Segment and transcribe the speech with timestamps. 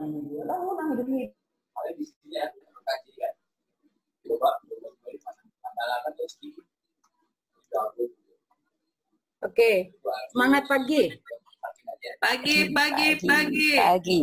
[0.00, 1.28] Tahu orang hidup ini.
[1.76, 3.34] Ada di sini ya, kaji kan.
[4.24, 4.50] Coba,
[5.60, 6.34] andalkan terus
[9.40, 9.92] Oke,
[10.32, 11.12] semangat pagi.
[12.20, 13.68] Pagi, pagi, pagi.
[13.76, 14.20] Pagi.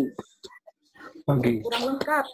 [1.26, 1.54] Pagi.
[1.62, 2.26] Kurang lengkap.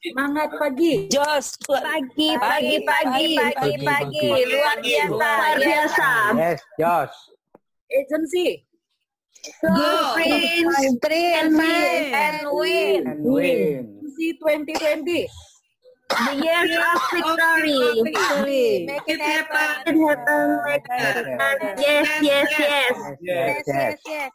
[0.00, 1.08] Semangat pagi.
[1.12, 1.56] Jos.
[1.68, 4.28] Pagi, pagi, pagi, pagi, pagi.
[4.48, 5.12] Luar biasa.
[5.12, 6.10] Luar biasa.
[6.36, 7.12] Yes, Jos.
[7.88, 8.67] Agency.
[9.62, 10.12] Go.
[10.14, 12.12] Prince, Prince, win.
[12.14, 13.00] and win.
[13.06, 13.80] And win.
[14.02, 15.26] Agency 2020.
[16.08, 17.78] The years of victory.
[18.02, 18.66] Victory.
[18.88, 19.92] Make It happen.
[19.92, 20.84] It happened like
[21.78, 22.94] Yes, yes, yes.
[23.20, 23.94] Yes, yes.
[24.08, 24.30] yes.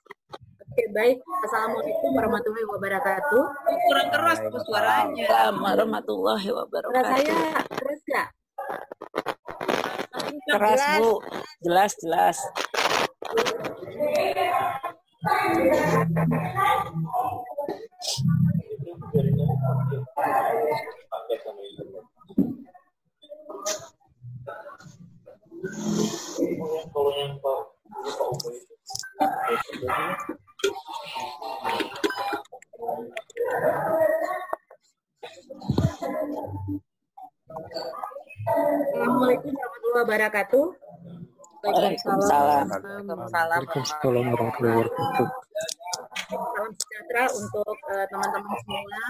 [0.74, 1.18] Oke, baik.
[1.46, 3.44] Assalamualaikum warahmatullahi wabarakatuh.
[3.90, 5.26] Kurang keras tuh suaranya.
[5.54, 7.14] Warahmatullahi Suara wabarakatuh.
[7.14, 8.28] saya keras nggak?
[10.50, 11.12] Keras Bu.
[11.62, 12.38] Jelas, jelas.
[15.24, 15.56] Assalamualaikum
[39.56, 40.83] warahmatullahi wabarakatuh.
[41.64, 42.68] Waalaikumsalam.
[42.68, 43.60] Waalaikumsalam.
[43.64, 45.28] Waalaikumsalam warahmatullahi wabarakatuh.
[46.28, 49.04] Salam sejahtera untuk eh, teman-teman semua,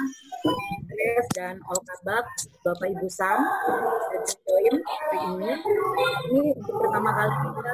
[0.86, 2.26] Grace dan All Kabak,
[2.62, 5.52] Bapak Ibu Sam, saya join hari ini.
[6.30, 7.72] Ini untuk pertama kali kita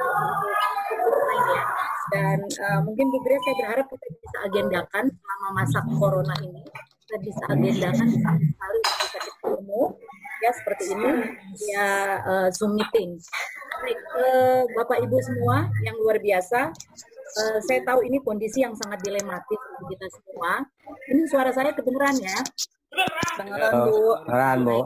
[0.96, 1.62] untuk online ya.
[2.08, 6.62] Dan eh, mungkin Bu Grace saya berharap kita bisa agendakan selama masa corona ini,
[7.04, 9.82] kita bisa agendakan sekali bisa ketemu
[10.40, 11.10] ya seperti ini
[11.68, 11.88] ya
[12.24, 13.20] eh, Zoom meeting.
[13.80, 16.70] Baik, eh, Bapak Ibu semua yang luar biasa,
[17.30, 20.66] Eh, saya tahu ini kondisi yang sangat dilematis untuk kita semua.
[21.06, 22.38] Ini suara saya kedengeran ya?
[23.38, 24.02] Kedengeran Bu.
[24.26, 24.78] Kedengeran, Bu.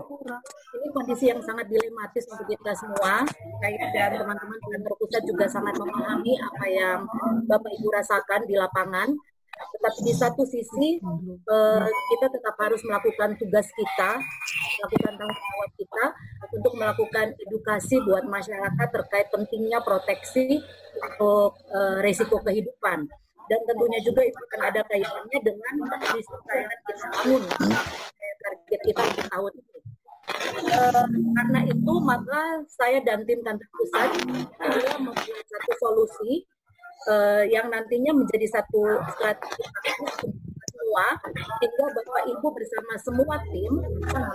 [0.76, 3.24] Ini kondisi yang sangat dilematis untuk kita semua.
[3.64, 6.98] Saya dan teman-teman di kantor pusat juga sangat memahami apa yang
[7.48, 9.08] Bapak Ibu rasakan di lapangan.
[9.54, 10.98] Tetapi di satu sisi
[11.44, 14.10] eh, kita tetap harus melakukan tugas kita,
[14.80, 16.04] melakukan tanggung jawab kita
[16.54, 20.62] untuk melakukan edukasi buat masyarakat terkait pentingnya proteksi
[20.98, 23.06] untuk eh, risiko kehidupan.
[23.44, 29.02] Dan tentunya juga itu akan ada kaitannya dengan bisnis yang kita bangun, eh, target kita
[29.04, 29.74] di tahun ini.
[30.24, 31.04] Eh,
[31.36, 34.08] karena itu maka saya dan tim kantor pusat
[34.96, 36.48] membuat satu solusi
[37.08, 39.62] eh, yang nantinya menjadi satu strategi
[40.84, 41.08] semua
[41.64, 43.72] sehingga bapak ibu bersama semua tim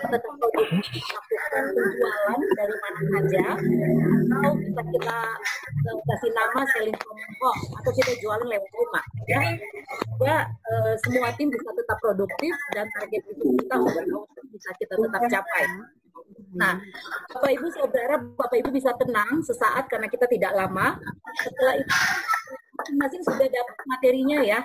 [0.09, 3.45] tetap melakukan penjualan dari mana saja
[4.33, 5.19] atau bisa kita
[5.85, 9.41] eh, kasih nama selling from home atau kita jualan lewat rumah ya
[10.25, 13.75] ya eh, semua tim bisa tetap produktif dan target itu kita
[14.49, 15.65] bisa kita tetap capai
[16.49, 16.81] Nah,
[17.29, 20.97] Bapak Ibu saya berharap Bapak Ibu bisa tenang sesaat karena kita tidak lama.
[21.45, 21.93] Setelah itu
[22.73, 24.59] masing-masing sudah dapat materinya ya.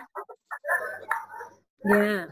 [1.85, 2.25] Ya.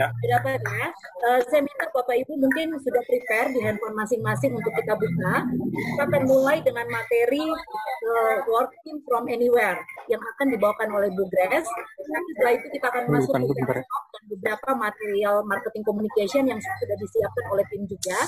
[0.00, 0.06] Ya.
[0.08, 0.88] Dapat ya.
[1.28, 5.34] Eh, saya minta Bapak Ibu mungkin sudah prepare di handphone masing-masing untuk kita buka.
[5.44, 9.76] Kita akan mulai dengan materi eh, working from anywhere
[10.08, 11.68] yang akan dibawakan oleh Bu Grace.
[12.00, 16.96] Nanti setelah itu kita akan masuk Bukan, ke dan beberapa material marketing communication yang sudah
[16.96, 18.18] disiapkan oleh tim juga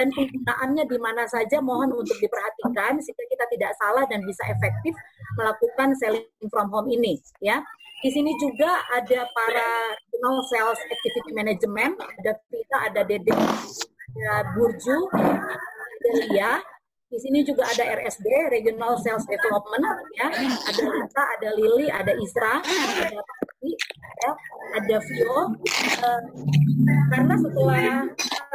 [0.00, 4.96] dan penggunaannya di mana saja mohon untuk diperhatikan sehingga kita tidak salah dan bisa efektif
[5.36, 7.60] melakukan selling from home ini ya.
[8.02, 15.10] Di sini juga ada para regional sales activity management, ada Vita, ada Dede, ada Burju,
[15.10, 16.52] ada Lia.
[17.10, 19.84] Di sini juga ada RSD, Regional Sales Development,
[20.16, 20.30] ya.
[20.32, 23.70] Ada Lita, ada Lili, ada Isra, ada Pati,
[24.22, 24.30] ya.
[24.78, 25.38] ada Vio.
[25.76, 26.20] Eh,
[27.12, 28.08] karena setelah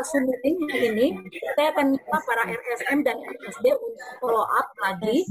[0.08, 1.08] Zoom meeting ini,
[1.54, 5.22] saya akan minta para RSM dan RSD untuk follow up lagi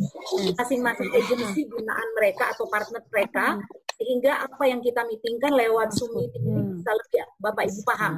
[0.55, 3.59] masing-masing agensi binaan mereka atau partner mereka
[3.97, 8.13] sehingga apa yang kita meetingkan lewat Zoom meeting ini bisa lebih Bapak Ibu paham.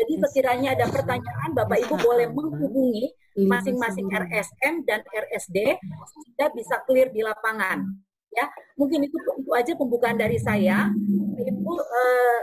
[0.00, 3.12] Jadi sekiranya ada pertanyaan, Bapak Ibu boleh menghubungi
[3.44, 7.84] masing-masing RSM dan RSD sehingga bisa clear di lapangan.
[8.32, 8.48] Ya,
[8.80, 10.88] mungkin itu itu aja pembukaan dari saya.
[11.36, 12.40] Ibu eh,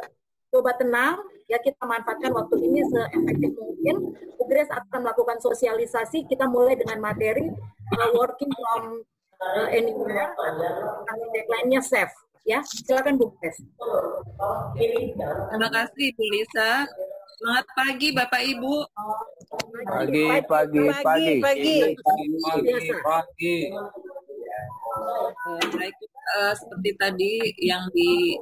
[0.54, 3.96] coba tenang, ya kita manfaatkan waktu ini seefektif mungkin.
[4.46, 6.30] Grace akan melakukan sosialisasi.
[6.30, 7.50] Kita mulai dengan materi
[7.90, 9.02] eh, working from
[9.42, 10.38] eh, anywhere.
[11.34, 12.14] Deadline-nya safe.
[12.46, 13.58] Ya, silakan Bu Grace.
[14.78, 16.86] Terima kasih Bu Lisa.
[17.42, 18.86] Selamat pagi Bapak Ibu.
[19.90, 21.34] Pagi, pagi, pagi.
[21.42, 21.78] pagi.
[22.62, 22.94] Biasa.
[23.02, 23.58] Pagi.
[24.94, 27.34] Eh, Baik, eh, seperti tadi
[27.66, 28.38] yang di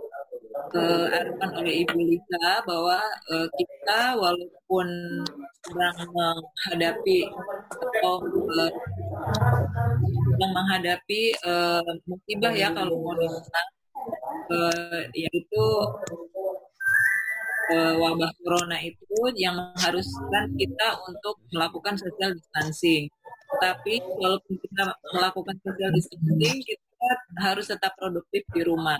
[0.75, 1.07] uh,
[1.63, 2.99] oleh Ibu Lisa bahwa
[3.31, 4.87] uh, kita walaupun
[5.63, 7.31] sedang menghadapi
[7.71, 8.71] atau uh,
[10.35, 13.71] sedang menghadapi uh, musibah ya kalau mau dibilang
[14.49, 15.65] uh, yaitu
[17.71, 23.07] uh, wabah corona itu yang mengharuskan kita untuk melakukan social distancing.
[23.61, 27.09] Tapi walaupun kita melakukan social distancing, kita
[27.39, 28.97] harus tetap produktif di rumah.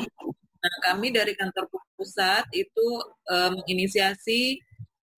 [0.64, 1.68] Nah, kami dari kantor
[1.98, 2.88] pusat itu
[3.28, 4.62] uh, menginisiasi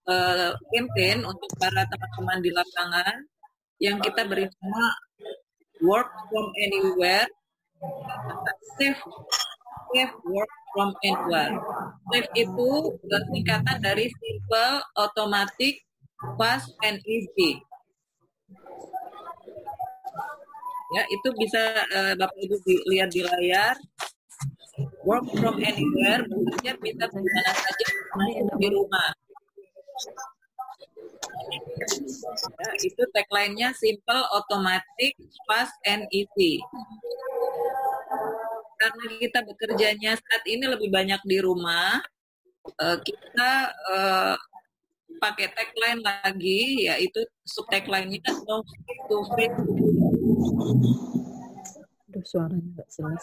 [0.10, 3.16] uh, campaign untuk para teman-teman di lapangan
[3.77, 4.86] yang kita beri nama
[5.83, 7.27] Work from Anywhere,
[8.80, 8.98] Safe,
[9.95, 11.56] safe Work from anywhere.
[12.12, 12.69] Safe itu
[13.31, 15.80] singkatan dari simple, automatic,
[16.36, 17.63] fast, and easy.
[20.92, 21.63] Ya, itu bisa
[21.95, 22.56] uh, Bapak Ibu
[22.92, 23.80] lihat di layar.
[25.07, 27.88] Work from anywhere, maksudnya bisa mana saja
[28.59, 29.09] di rumah.
[32.59, 35.15] Ya, itu tagline-nya simple, automatic,
[35.48, 36.59] fast, and easy
[38.75, 42.00] karena kita bekerjanya saat ini lebih banyak di rumah,
[42.81, 43.51] uh, kita
[43.92, 44.36] uh,
[45.19, 48.62] pakai tagline lagi, yaitu sub tagline-nya no
[49.07, 49.51] to free.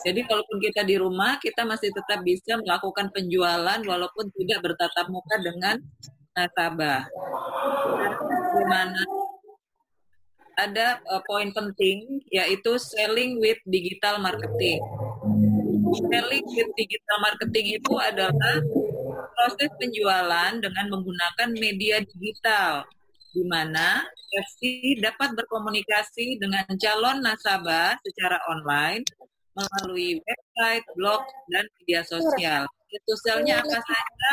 [0.04, 5.36] Jadi kalaupun kita di rumah, kita masih tetap bisa melakukan penjualan walaupun tidak bertatap muka
[5.40, 5.80] dengan
[6.36, 7.08] nasabah.
[8.52, 9.02] Gimana?
[10.60, 14.84] Ada uh, poin penting yaitu selling with digital marketing
[15.96, 18.56] selling with digital marketing itu adalah
[19.36, 22.86] proses penjualan dengan menggunakan media digital
[23.32, 29.04] di mana FC dapat berkomunikasi dengan calon nasabah secara online
[29.52, 31.20] melalui website, blog,
[31.52, 32.64] dan media sosial.
[33.08, 34.32] Sosialnya apa saja?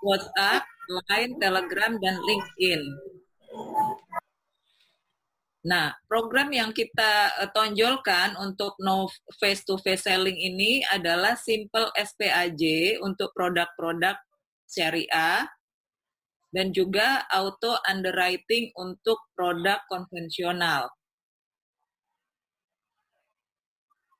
[0.00, 0.64] WhatsApp,
[1.08, 2.82] Line, Telegram, dan LinkedIn.
[5.60, 11.92] Nah, program yang kita uh, tonjolkan untuk no face to face selling ini adalah simple
[11.92, 14.16] SPAJ untuk produk-produk
[14.64, 15.44] syariah
[16.48, 20.88] dan juga auto underwriting untuk produk konvensional.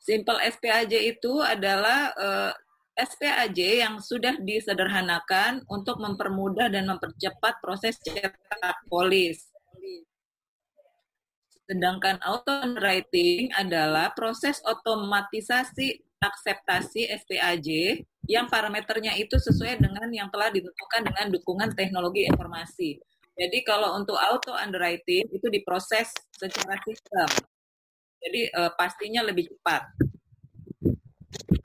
[0.00, 2.52] Simple SPAJ itu adalah eh,
[2.98, 9.49] SPAJ yang sudah disederhanakan untuk mempermudah dan mempercepat proses cetak polis
[11.70, 20.50] Sedangkan auto underwriting adalah proses otomatisasi akseptasi SPAJ yang parameternya itu sesuai dengan yang telah
[20.50, 22.98] ditentukan dengan dukungan teknologi informasi.
[23.38, 27.30] Jadi kalau untuk auto underwriting itu diproses secara sistem.
[28.18, 29.94] Jadi uh, pastinya lebih cepat.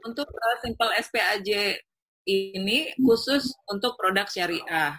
[0.06, 1.82] Untuk uh, simple SPAJ
[2.26, 4.98] ini khusus untuk produk syariah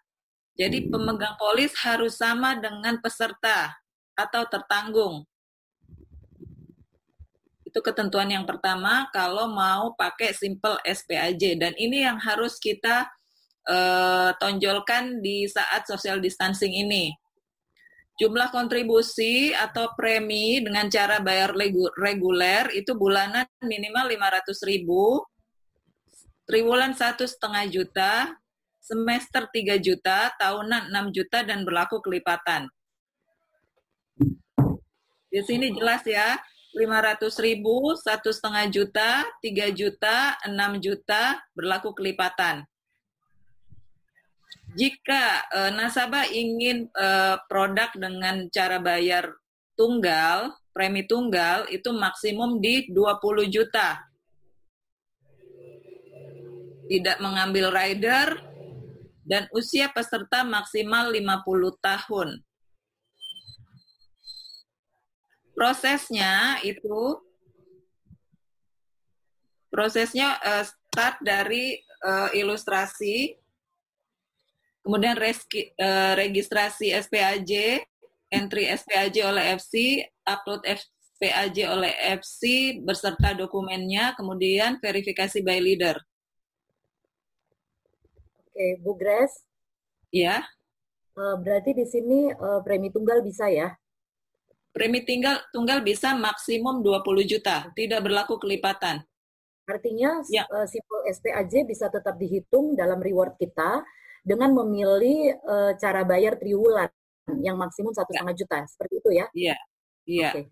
[0.55, 3.75] Jadi pemegang polis harus sama dengan peserta
[4.19, 5.23] atau tertanggung.
[7.63, 13.07] Itu ketentuan yang pertama kalau mau pakai simple SPAJ dan ini yang harus kita
[13.71, 17.15] uh, tonjolkan di saat social distancing ini.
[18.19, 21.55] Jumlah kontribusi atau premi dengan cara bayar
[21.95, 25.23] reguler itu bulanan minimal 500 ribu,
[26.43, 28.35] triwulan satu setengah juta,
[28.83, 32.67] semester 3 juta, tahunan 6 juta dan berlaku kelipatan.
[35.29, 36.41] Di sini jelas ya,
[36.73, 42.65] 500 ribu, satu setengah juta, 3 juta, 6 juta berlaku kelipatan.
[44.77, 47.09] Jika e, nasabah ingin e,
[47.49, 49.33] produk dengan cara bayar
[49.77, 54.09] tunggal, premi tunggal itu maksimum di 20 juta.
[56.89, 58.49] Tidak mengambil rider
[59.29, 61.45] dan usia peserta maksimal 50
[61.85, 62.48] tahun
[65.59, 67.19] prosesnya itu
[69.75, 71.75] prosesnya uh, start dari
[72.07, 73.35] uh, ilustrasi,
[74.87, 77.83] kemudian reski, uh, registrasi SPAJ,
[78.31, 81.91] entry SPAJ oleh FC, upload SPAJ oleh
[82.23, 85.99] FC beserta dokumennya, kemudian verifikasi by leader.
[88.47, 89.43] Oke, Bu Grace.
[90.15, 90.47] Ya.
[91.19, 92.31] Berarti di sini
[92.63, 93.75] premi tunggal bisa ya?
[94.79, 99.03] Premi tunggal tunggal bisa maksimum 20 juta, tidak berlaku kelipatan.
[99.67, 100.47] Artinya ya.
[100.49, 103.83] uh, simple SPAJ bisa tetap dihitung dalam reward kita
[104.23, 106.89] dengan memilih uh, cara bayar triwulan
[107.43, 108.23] yang maksimum satu ya.
[108.23, 109.27] setengah juta, seperti itu ya?
[109.35, 109.57] Iya,
[110.09, 110.31] iya.
[110.33, 110.45] Okay.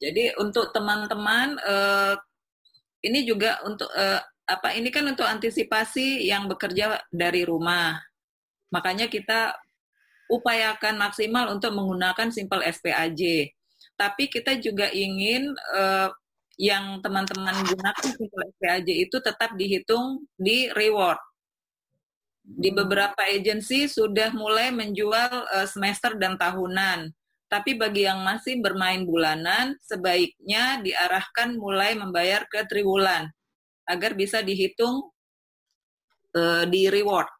[0.00, 2.14] Jadi untuk teman-teman uh,
[3.04, 4.72] ini juga untuk uh, apa?
[4.78, 8.00] Ini kan untuk antisipasi yang bekerja dari rumah.
[8.72, 9.54] Makanya kita
[10.30, 13.52] upayakan maksimal untuk menggunakan simple SPAJ.
[13.94, 16.10] Tapi kita juga ingin uh,
[16.58, 21.18] yang teman-teman gunakan simple SPAJ itu tetap dihitung di reward.
[22.44, 27.10] Di beberapa agensi sudah mulai menjual uh, semester dan tahunan.
[27.48, 33.30] Tapi bagi yang masih bermain bulanan, sebaiknya diarahkan mulai membayar ke triwulan
[33.86, 35.12] agar bisa dihitung
[36.34, 37.30] uh, di reward.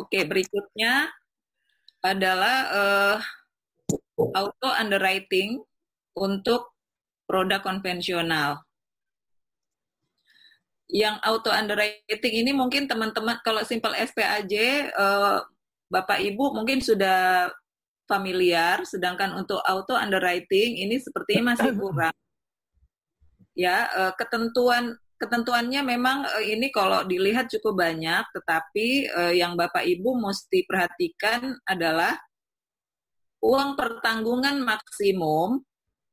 [0.00, 1.12] Oke, berikutnya
[2.00, 3.16] adalah uh,
[4.32, 5.60] auto underwriting
[6.16, 6.72] untuk
[7.28, 8.64] produk konvensional.
[10.92, 15.40] Yang auto underwriting ini mungkin teman-teman kalau simple SPAJ uh,
[15.88, 17.48] Bapak Ibu mungkin sudah
[18.08, 22.16] familiar, sedangkan untuk auto underwriting ini sepertinya masih kurang.
[23.52, 29.86] Ya, uh, ketentuan ketentuannya memang uh, ini kalau dilihat cukup banyak, tetapi uh, yang Bapak
[29.86, 32.18] Ibu mesti perhatikan adalah
[33.38, 35.62] uang pertanggungan maksimum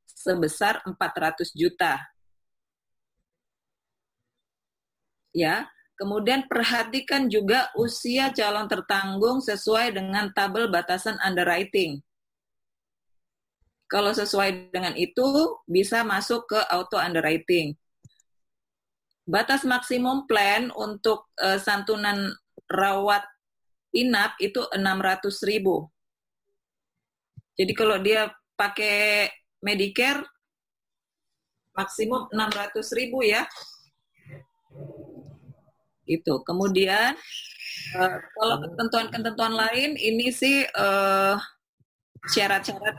[0.06, 1.98] sebesar 400 juta.
[5.34, 5.66] Ya,
[5.98, 11.98] kemudian perhatikan juga usia calon tertanggung sesuai dengan tabel batasan underwriting.
[13.90, 15.26] Kalau sesuai dengan itu
[15.66, 17.74] bisa masuk ke auto underwriting
[19.30, 22.34] batas maksimum plan untuk uh, santunan
[22.66, 23.22] rawat
[23.94, 25.86] inap itu 600 ribu.
[27.54, 28.26] Jadi kalau dia
[28.58, 29.30] pakai
[29.62, 30.26] Medicare
[31.78, 33.46] maksimum 600 ribu ya.
[36.10, 36.42] Itu.
[36.42, 37.14] Kemudian
[37.94, 41.38] uh, kalau ketentuan-ketentuan lain ini sih syarat
[42.66, 42.96] syarat-syarat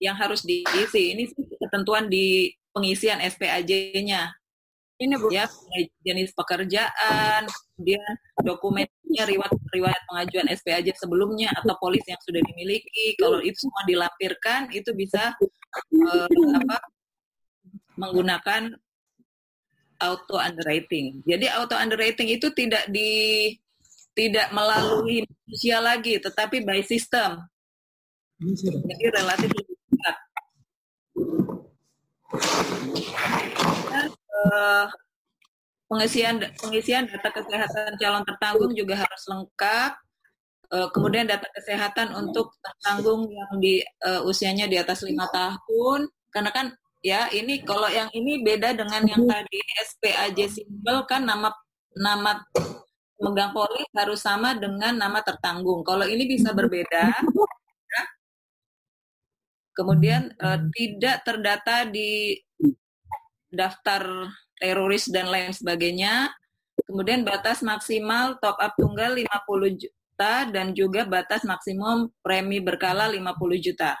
[0.00, 1.12] yang harus diisi.
[1.12, 4.43] Ini sih ketentuan di pengisian SPAJ-nya
[5.02, 5.26] ini Bu.
[5.34, 5.50] ya
[6.06, 8.12] jenis pekerjaan, kemudian
[8.46, 13.18] dokumennya riwayat riwayat pengajuan SPAJ sebelumnya atau polis yang sudah dimiliki.
[13.18, 16.78] Kalau itu semua dilampirkan, itu bisa uh, apa
[17.98, 18.74] menggunakan
[19.98, 21.22] auto underwriting.
[21.26, 23.50] Jadi auto underwriting itu tidak di
[24.14, 27.42] tidak melalui manusia lagi, tetapi by system.
[28.38, 30.16] Jadi relatif lebih cepat
[34.34, 34.86] uh,
[35.86, 39.92] pengisian pengisian data kesehatan calon tertanggung juga harus lengkap.
[40.74, 46.50] Uh, kemudian data kesehatan untuk tertanggung yang di uh, usianya di atas lima tahun, karena
[46.50, 46.66] kan
[47.04, 51.52] ya ini kalau yang ini beda dengan yang tadi SPAJ simbol kan nama
[51.94, 52.42] nama
[53.20, 55.86] megang polis harus sama dengan nama tertanggung.
[55.86, 57.12] Kalau ini bisa berbeda.
[57.92, 58.02] Ya.
[59.78, 62.34] Kemudian uh, tidak terdata di
[63.54, 66.30] daftar teroris dan lain sebagainya.
[66.84, 73.24] Kemudian batas maksimal top up tunggal 50 juta dan juga batas maksimum premi berkala 50
[73.62, 73.94] juta.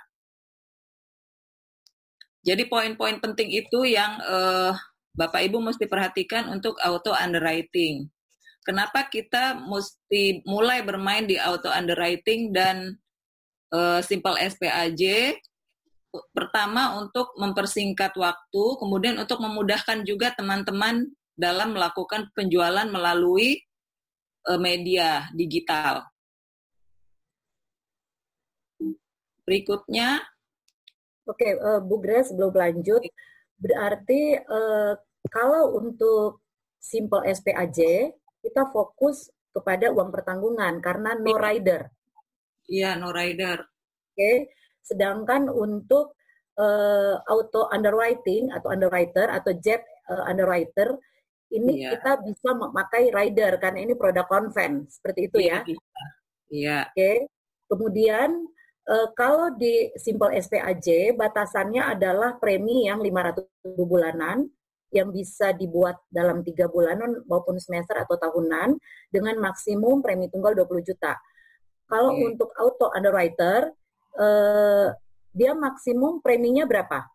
[2.44, 4.76] Jadi poin-poin penting itu yang uh,
[5.16, 8.10] Bapak Ibu mesti perhatikan untuk auto underwriting.
[8.66, 13.00] Kenapa kita mesti mulai bermain di auto underwriting dan
[13.72, 15.34] uh, simple SPAJ?
[16.30, 23.58] Pertama untuk mempersingkat waktu, kemudian untuk memudahkan juga teman-teman dalam melakukan penjualan melalui
[24.46, 26.06] uh, media digital.
[29.44, 30.22] Berikutnya.
[31.24, 33.00] Oke, uh, Bu Grace sebelum lanjut,
[33.56, 34.92] berarti uh,
[35.32, 36.44] kalau untuk
[36.78, 38.12] simple SPAJ,
[38.44, 41.88] kita fokus kepada uang pertanggungan karena no rider.
[42.68, 43.64] Iya, no rider.
[44.12, 44.52] Oke,
[44.84, 46.14] Sedangkan untuk
[46.60, 51.00] uh, auto underwriting atau underwriter atau jet uh, underwriter
[51.54, 51.94] ini yeah.
[51.94, 55.62] kita bisa memakai rider karena ini produk konven seperti itu ya.
[55.64, 55.78] Iya.
[56.50, 56.82] Yeah.
[56.90, 56.98] Oke.
[56.98, 57.16] Okay.
[57.64, 58.30] Kemudian
[58.90, 63.46] uh, kalau di simple SPAJ batasannya adalah premi yang 500
[63.86, 64.50] bulanan
[64.94, 68.78] yang bisa dibuat dalam tiga bulanan maupun semester atau tahunan
[69.10, 71.18] dengan maksimum premi tunggal 20 juta.
[71.90, 72.30] Kalau okay.
[72.30, 73.74] untuk auto underwriter
[74.18, 74.88] uh,
[75.34, 77.06] dia maksimum preminya berapa?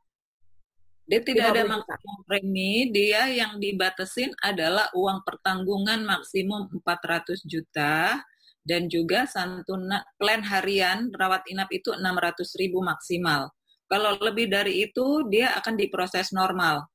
[1.10, 8.22] Dia tidak ada maksimum premi, dia yang dibatasin adalah uang pertanggungan maksimum 400 juta
[8.62, 13.50] dan juga santuna plan harian rawat inap itu 600 ribu maksimal.
[13.90, 16.86] Kalau lebih dari itu dia akan diproses normal.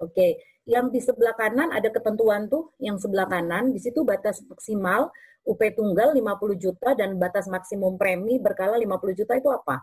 [0.00, 5.12] Oke, yang di sebelah kanan ada ketentuan tuh, yang sebelah kanan di situ batas maksimal
[5.48, 9.80] UP tunggal 50 juta dan batas maksimum premi berkala 50 juta itu apa?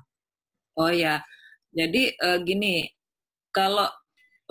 [0.78, 1.26] Oh ya,
[1.74, 2.86] jadi uh, gini,
[3.50, 3.90] kalau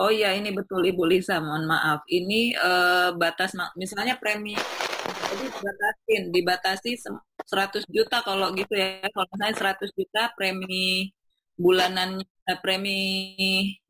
[0.02, 4.58] oh ya ini betul Ibu Lisa, mohon maaf, ini uh, batas misalnya premi
[5.04, 9.04] jadi dibatasin, dibatasi 100 juta kalau gitu ya.
[9.12, 11.10] Kalau misalnya 100 juta premi
[11.54, 12.98] bulanan eh, premi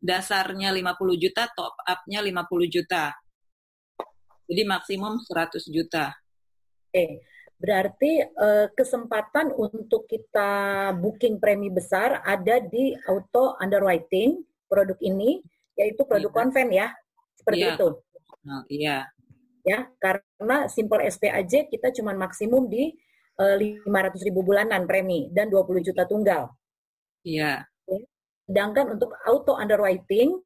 [0.02, 3.14] dasarnya 50 juta, top up-nya 50 juta.
[4.44, 6.12] Jadi maksimum 100 juta.
[6.94, 7.26] Oke.
[7.58, 14.38] Berarti eh, kesempatan untuk kita booking premi besar ada di auto underwriting
[14.70, 15.42] produk ini,
[15.74, 16.36] yaitu produk iya.
[16.38, 16.86] konven ya,
[17.34, 17.74] seperti iya.
[17.74, 17.88] itu.
[18.44, 19.10] Oh, iya
[19.64, 22.92] ya karena simple SPAJ kita cuma maksimum di
[23.40, 26.52] uh, eh, 500 ribu bulanan premi dan 20 juta tunggal.
[27.24, 27.64] Iya.
[28.44, 30.36] Sedangkan untuk auto underwriting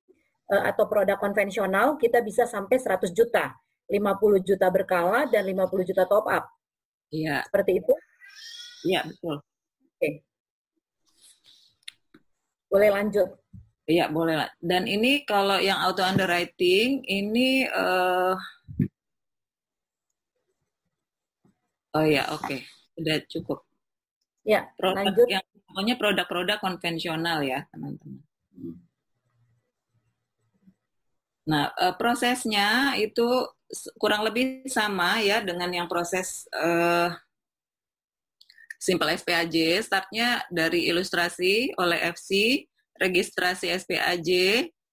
[0.55, 6.04] uh, atau produk konvensional kita bisa sampai 100 juta, 50 juta berkala dan 50 juta
[6.04, 6.45] top up.
[7.09, 7.45] Iya.
[7.49, 7.92] Seperti itu?
[8.85, 9.37] Iya, betul.
[9.97, 10.11] Oke.
[12.68, 13.28] Boleh lanjut.
[13.88, 14.50] Iya, boleh lah.
[14.61, 18.37] Dan ini kalau yang auto underwriting ini uh,
[21.97, 22.45] Oh ya, oke.
[22.45, 22.61] Okay.
[22.95, 23.59] Sudah cukup.
[24.45, 25.26] Ya, produk lanjut.
[25.26, 28.23] Yang, pokoknya produk-produk konvensional ya, teman-teman.
[31.49, 33.25] Nah, uh, prosesnya itu
[34.00, 37.12] kurang lebih sama ya dengan yang proses uh,
[38.78, 39.82] Simple SPAJ.
[39.82, 42.62] Startnya dari ilustrasi oleh FC,
[42.94, 44.30] registrasi SPAJ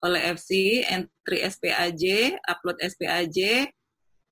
[0.05, 3.69] oleh FC, entry SPAJ, upload SPAJ,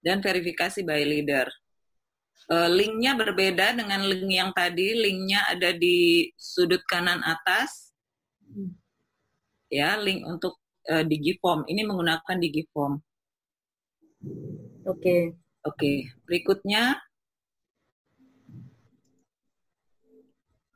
[0.01, 1.47] dan verifikasi by leader.
[2.51, 4.93] Uh, linknya berbeda dengan link yang tadi.
[4.93, 7.93] Linknya ada di sudut kanan atas.
[9.71, 11.65] Ya, link untuk uh, Digiform.
[11.69, 12.99] Ini menggunakan Digiform.
[14.23, 14.99] Oke.
[14.99, 15.23] Okay.
[15.63, 15.97] Oke, okay.
[16.27, 16.99] berikutnya.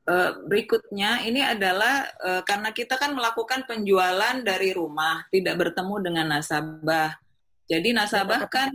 [0.07, 6.25] Uh, berikutnya ini adalah uh, karena kita kan melakukan penjualan dari rumah, tidak bertemu dengan
[6.31, 7.19] nasabah.
[7.67, 8.71] Jadi nasabah kan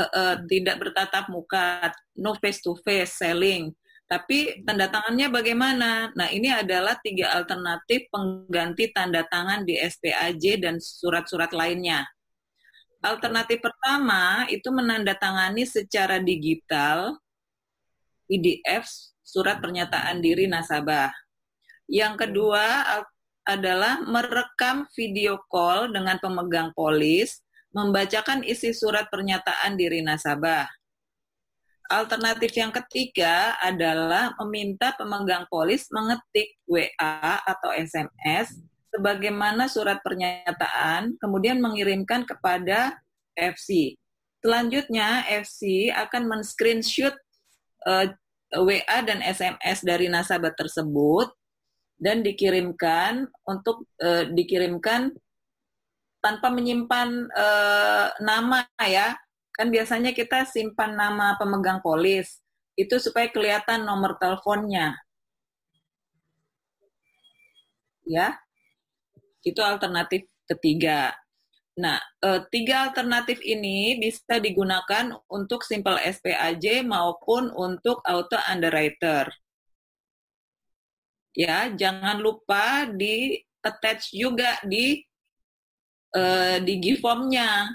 [0.00, 3.76] uh, uh, tidak bertatap muka, no face to face selling.
[4.08, 6.08] Tapi tanda tangannya bagaimana?
[6.16, 12.08] Nah, ini adalah tiga alternatif pengganti tanda tangan di SPAJ dan surat-surat lainnya.
[13.00, 17.16] Alternatif pertama itu menandatangani secara digital
[18.28, 18.84] PDF
[19.24, 21.08] surat pernyataan diri nasabah.
[21.88, 22.84] Yang kedua
[23.48, 27.40] adalah merekam video call dengan pemegang polis
[27.72, 30.68] membacakan isi surat pernyataan diri nasabah.
[31.90, 41.62] Alternatif yang ketiga adalah meminta pemegang polis mengetik WA atau SMS sebagaimana surat pernyataan, kemudian
[41.62, 42.98] mengirimkan kepada
[43.38, 43.94] FC.
[44.42, 47.14] Selanjutnya, FC akan men-screenshot
[47.86, 51.30] uh, eh, WA dan SMS dari nasabah tersebut
[52.00, 55.12] dan dikirimkan untuk uh, dikirimkan
[56.24, 59.14] tanpa menyimpan uh, nama ya.
[59.54, 62.40] Kan biasanya kita simpan nama pemegang polis.
[62.74, 64.96] Itu supaya kelihatan nomor teleponnya.
[68.08, 68.40] Ya.
[69.44, 71.14] Itu alternatif ketiga.
[71.80, 79.32] Nah, e, tiga alternatif ini bisa digunakan untuk simple SPAJ maupun untuk auto underwriter.
[81.32, 85.04] Ya, jangan lupa di attach juga di
[86.16, 87.70] uh, di Giformnya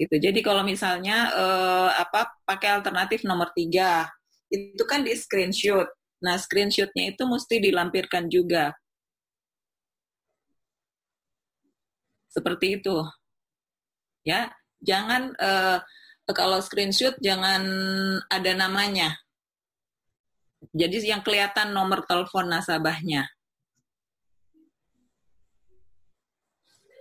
[0.00, 0.16] gitu.
[0.16, 4.08] Jadi kalau misalnya uh, apa pakai alternatif nomor tiga
[4.48, 5.86] itu kan di screenshot.
[6.20, 8.76] Nah screenshotnya itu mesti dilampirkan juga.
[12.30, 12.96] Seperti itu.
[14.22, 14.52] Ya,
[14.84, 15.80] jangan uh,
[16.30, 17.64] kalau screenshot jangan
[18.30, 19.16] ada namanya.
[20.76, 23.26] Jadi yang kelihatan nomor telepon nasabahnya.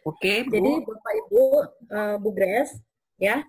[0.07, 0.57] Oke, Bu.
[0.57, 1.43] Jadi Bapak Ibu,
[1.91, 2.73] uh, Bu Grace,
[3.19, 3.43] ya,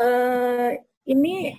[0.00, 0.70] uh,
[1.06, 1.54] ini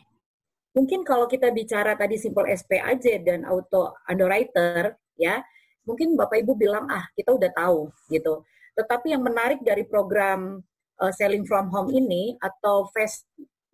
[0.75, 5.39] mungkin kalau kita bicara tadi simple SP aja dan auto underwriter, ya,
[5.87, 8.43] mungkin Bapak Ibu bilang ah kita udah tahu gitu.
[8.75, 10.59] Tetapi yang menarik dari program
[10.99, 13.23] uh, selling from home ini atau face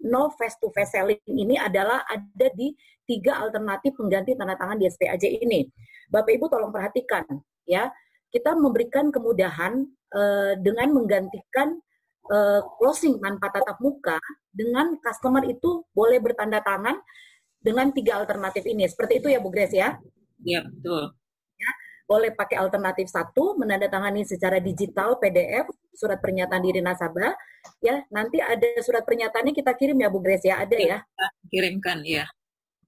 [0.06, 2.74] no face to face selling ini adalah ada di
[3.10, 5.66] tiga alternatif pengganti tanda tangan di SPAJ ini.
[6.14, 7.26] Bapak Ibu tolong perhatikan
[7.66, 7.90] ya,
[8.30, 11.82] kita memberikan kemudahan uh, dengan menggantikan
[12.30, 14.18] uh, closing tanpa tatap muka
[14.52, 17.00] dengan customer itu boleh bertanda tangan
[17.62, 18.86] dengan tiga alternatif ini.
[18.86, 19.98] Seperti itu ya Bu Grace ya?
[20.42, 21.14] Iya betul.
[21.58, 21.72] Ya,
[22.10, 27.34] boleh pakai alternatif satu, menandatangani secara digital PDF surat pernyataan diri nasabah.
[27.78, 30.98] Ya, nanti ada surat pernyataannya kita kirim ya Bu Grace ya, ada ya?
[31.54, 32.26] Kirimkan ya.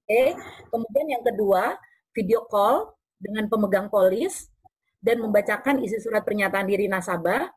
[0.04, 0.36] Oke,
[0.68, 1.80] kemudian yang kedua
[2.12, 4.52] video call dengan pemegang polis
[5.00, 7.48] dan membacakan isi surat pernyataan diri nasabah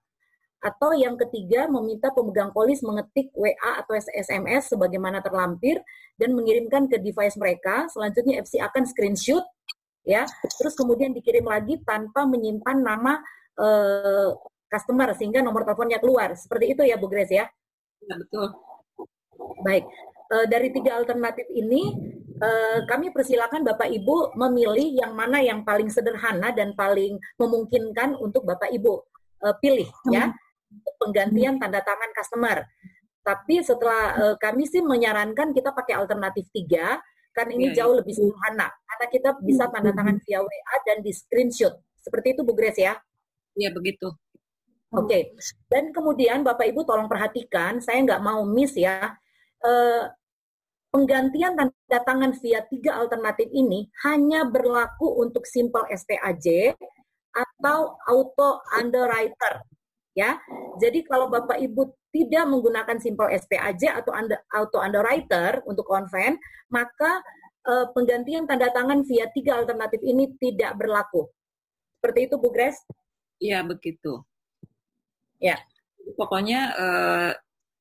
[0.57, 5.77] atau yang ketiga meminta pemegang polis mengetik WA atau SMS sebagaimana terlampir
[6.17, 7.85] dan mengirimkan ke device mereka.
[7.93, 9.45] Selanjutnya FC akan screenshot
[10.01, 10.25] ya,
[10.57, 13.21] terus kemudian dikirim lagi tanpa menyimpan nama
[13.61, 14.33] uh,
[14.67, 16.33] customer sehingga nomor teleponnya keluar.
[16.33, 17.45] Seperti itu ya Bu Grace ya?
[18.01, 18.47] Ya betul.
[19.61, 19.85] Baik.
[20.27, 21.95] Uh, dari tiga alternatif ini
[22.41, 28.43] uh, kami persilakan Bapak Ibu memilih yang mana yang paling sederhana dan paling memungkinkan untuk
[28.43, 28.93] Bapak Ibu
[29.45, 30.46] uh, pilih ya untuk
[30.99, 32.57] penggantian tanda tangan customer.
[33.23, 36.95] Tapi setelah uh, kami sih menyarankan kita pakai alternatif tiga,
[37.35, 38.01] kan ini ya, jauh ya.
[38.01, 41.75] lebih sederhana karena kita bisa tanda tangan via WA dan di screenshot.
[42.01, 42.95] Seperti itu Bu Grace ya?
[43.53, 44.09] Iya begitu.
[44.95, 45.05] Oke.
[45.05, 45.21] Okay.
[45.67, 49.13] Dan kemudian Bapak Ibu tolong perhatikan, saya nggak mau miss ya.
[49.59, 50.07] Uh,
[50.89, 56.73] penggantian tanda tangan via tiga alternatif ini hanya berlaku untuk simple SPAJ
[57.35, 59.61] atau auto underwriter
[60.17, 60.41] ya.
[60.81, 66.41] Jadi kalau Bapak Ibu tidak menggunakan simple SPAJ atau under, auto underwriter untuk konven,
[66.73, 67.21] maka
[67.69, 71.29] uh, penggantian tanda tangan via tiga alternatif ini tidak berlaku.
[72.01, 72.81] Seperti itu Bu Grace?
[73.37, 74.25] Iya, begitu.
[75.37, 75.61] Ya.
[76.17, 77.31] Pokoknya uh,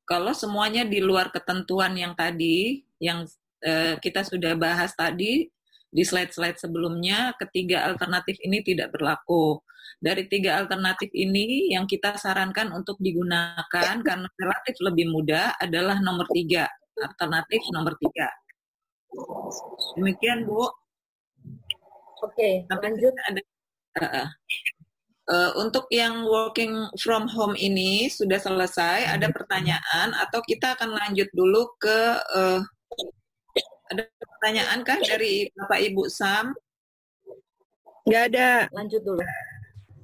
[0.05, 3.25] kalau semuanya di luar ketentuan yang tadi, yang
[3.65, 5.49] uh, kita sudah bahas tadi
[5.91, 9.63] di slide-slide sebelumnya, ketiga alternatif ini tidak berlaku.
[9.97, 16.27] Dari tiga alternatif ini yang kita sarankan untuk digunakan karena relatif lebih mudah adalah nomor
[16.35, 16.69] tiga,
[17.01, 18.29] alternatif nomor tiga.
[19.97, 20.69] Demikian Bu.
[22.27, 23.15] Oke, lanjut.
[23.31, 23.41] Ada,
[24.03, 24.29] uh.
[25.27, 29.11] Uh, untuk yang working from home ini sudah selesai.
[29.11, 31.99] Ada pertanyaan atau kita akan lanjut dulu ke
[32.37, 32.61] uh,
[33.91, 34.03] ada
[34.47, 36.55] pertanyaan kah dari Bapak Ibu Sam?
[38.07, 38.71] Nggak ada.
[38.71, 39.19] Lanjut dulu.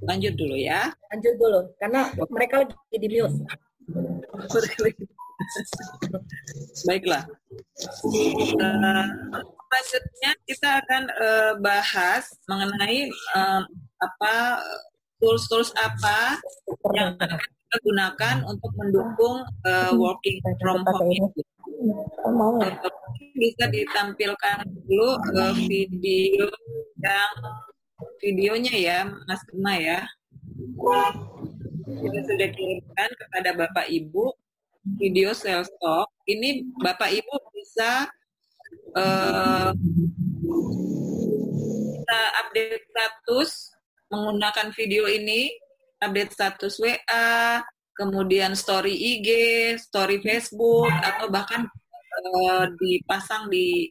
[0.02, 0.90] Lanjut dulu ya.
[1.14, 3.38] Lanjut dulu, karena mereka lagi di mute.
[6.90, 7.22] Baiklah.
[8.58, 9.06] Uh,
[9.70, 13.62] selanjutnya kita akan uh, bahas mengenai uh,
[14.02, 14.58] apa
[15.22, 16.42] tools-tools apa
[16.98, 21.30] yang akan kita gunakan untuk mendukung uh, working from home
[21.82, 22.70] ini.
[23.32, 26.46] Bisa ditampilkan dulu uh, video
[27.02, 27.32] yang
[28.22, 30.00] videonya ya, Mas Kema ya.
[31.82, 34.30] Kita sudah kirimkan kepada Bapak Ibu
[34.98, 36.10] video sales talk.
[36.26, 38.06] Ini Bapak Ibu bisa
[38.98, 39.70] uh,
[42.02, 43.50] kita update status
[44.12, 45.48] menggunakan video ini,
[46.04, 47.62] update status WA,
[48.02, 49.28] kemudian story IG,
[49.78, 51.70] story Facebook, atau bahkan
[52.18, 53.86] uh, dipasang di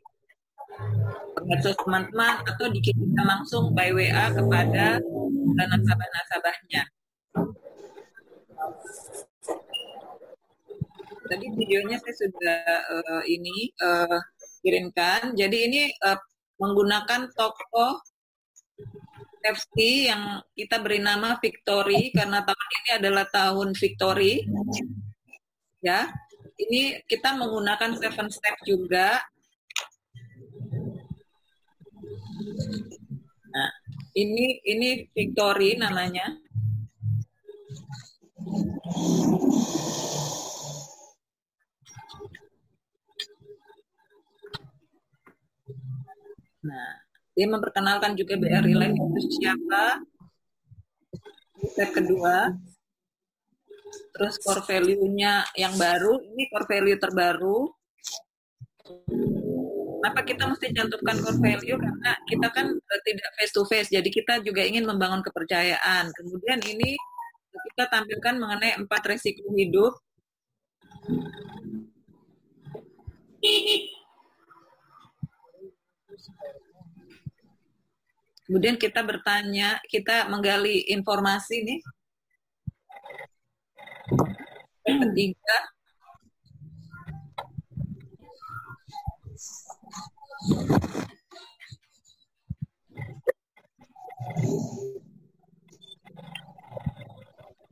[1.47, 4.99] medsos teman-teman atau dikirimkan langsung by WA kepada
[5.55, 6.83] nasabah-nasabahnya.
[11.31, 14.19] Tadi videonya saya sudah uh, ini uh,
[14.59, 15.31] kirimkan.
[15.39, 16.19] Jadi ini uh,
[16.59, 18.03] menggunakan toko
[19.41, 24.45] FC yang kita beri nama Victory karena tahun ini adalah tahun Victory.
[25.81, 26.13] Ya,
[26.61, 29.17] ini kita menggunakan seven step juga.
[33.51, 33.71] Nah,
[34.15, 36.37] ini ini Victory namanya.
[46.61, 47.00] Nah,
[47.31, 50.03] dia memperkenalkan juga BRI Life itu siapa.
[51.61, 52.49] Step kedua,
[54.17, 57.69] terus core value-nya yang baru, ini core value terbaru.
[60.01, 61.77] Kenapa kita mesti cantumkan core value?
[61.77, 66.09] Karena kita kan uh, tidak face to face, jadi kita juga ingin membangun kepercayaan.
[66.17, 66.97] Kemudian ini
[67.71, 69.93] kita tampilkan mengenai empat resiko hidup.
[78.51, 81.79] Kemudian kita bertanya, kita menggali informasi nih.
[84.83, 85.57] Ketiga,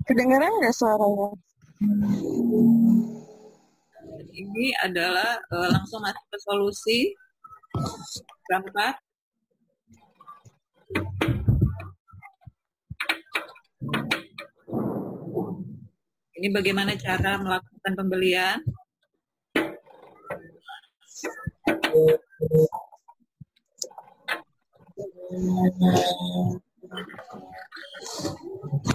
[0.07, 1.35] Kedengaran nggak suaranya?
[4.31, 6.99] Ini adalah uh, langsung masuk ke solusi
[8.47, 9.08] keempat.
[16.39, 18.63] Ini bagaimana cara melakukan pembelian?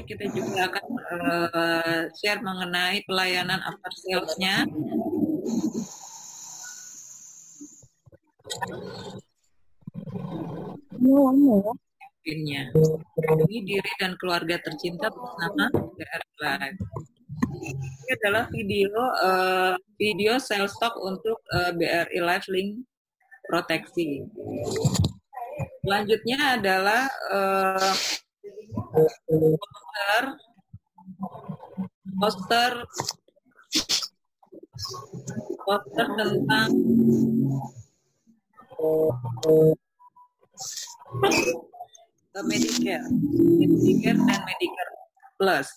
[0.09, 4.65] Kita juga akan uh, share mengenai pelayanan after sales-nya.
[13.45, 15.69] Ini diri dan keluarga tercinta bersama
[16.01, 16.81] DR Live.
[17.65, 18.93] Ini adalah video
[19.25, 22.85] uh, video sales stock untuk uh, BRI Life Link
[23.49, 24.21] proteksi.
[25.81, 27.93] Selanjutnya adalah uh,
[28.93, 30.25] poster
[32.21, 32.73] poster
[35.65, 36.69] poster tentang
[42.45, 43.07] Medicare,
[43.57, 44.93] Medicare dan Medicare
[45.41, 45.69] Plus.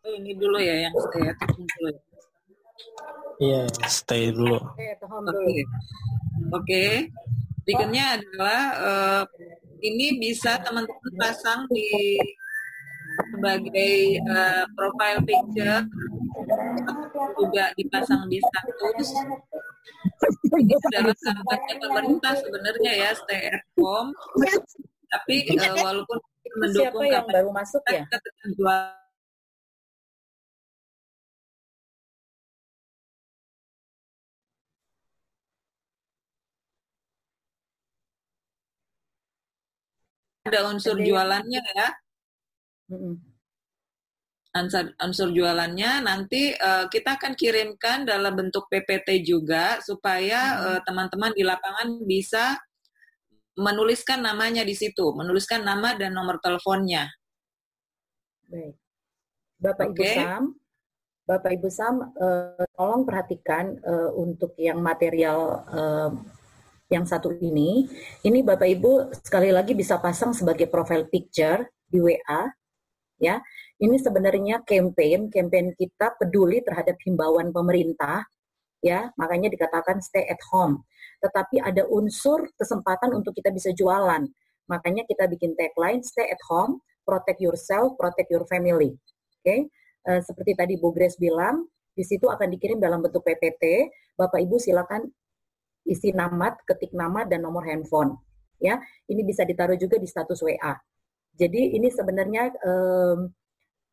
[0.00, 2.00] Oh, ini dulu ya yang stay at home dulu ya.
[3.40, 4.58] Iya, stay dulu.
[4.58, 5.62] Oke, dulu.
[6.52, 6.84] oke.
[7.64, 9.22] Berikutnya adalah eh,
[9.84, 12.18] ini bisa teman-teman pasang di
[13.32, 15.84] sebagai eh, profile picture
[17.36, 19.08] juga dipasang di status.
[20.50, 24.10] Ini adalah sahabatnya pemerintah sebenarnya ya stay at home.
[25.10, 26.18] Tapi eh, walaupun
[26.62, 28.06] mendukung siapa yang baru masuk ya?
[40.50, 41.88] ada unsur jualannya ya.
[44.50, 51.30] Unsur, unsur jualannya nanti eh, kita akan kirimkan dalam bentuk PPT juga supaya eh, teman-teman
[51.38, 52.58] di lapangan bisa
[53.60, 57.12] menuliskan namanya di situ, menuliskan nama dan nomor teleponnya.
[58.48, 58.74] Baik.
[59.60, 60.12] Bapak Ibu Oke.
[60.16, 60.44] Sam,
[61.28, 66.10] Bapak Ibu Sam, eh, tolong perhatikan eh, untuk yang material eh,
[66.90, 67.86] yang satu ini.
[68.24, 72.50] Ini Bapak Ibu sekali lagi bisa pasang sebagai profile picture di WA.
[73.20, 73.36] Ya,
[73.76, 78.24] ini sebenarnya campaign, campaign kita peduli terhadap himbauan pemerintah.
[78.80, 80.88] Ya, makanya dikatakan stay at home.
[81.20, 84.24] Tetapi ada unsur kesempatan untuk kita bisa jualan.
[84.72, 88.96] Makanya kita bikin tagline stay at home, protect yourself, protect your family.
[89.40, 89.68] Oke,
[90.00, 93.92] Eh, seperti tadi Bu Grace bilang, di situ akan dikirim dalam bentuk PPT.
[94.16, 95.04] Bapak Ibu silakan
[95.84, 98.16] isi nama, ketik nama dan nomor handphone.
[98.60, 100.76] Ya, ini bisa ditaruh juga di status WA.
[101.36, 103.32] Jadi ini sebenarnya em,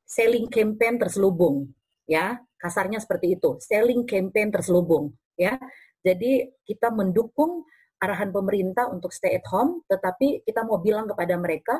[0.07, 1.67] selling campaign terselubung,
[2.09, 5.59] ya kasarnya seperti itu, selling campaign terselubung, ya.
[6.01, 7.67] Jadi kita mendukung
[8.01, 11.77] arahan pemerintah untuk stay at home, tetapi kita mau bilang kepada mereka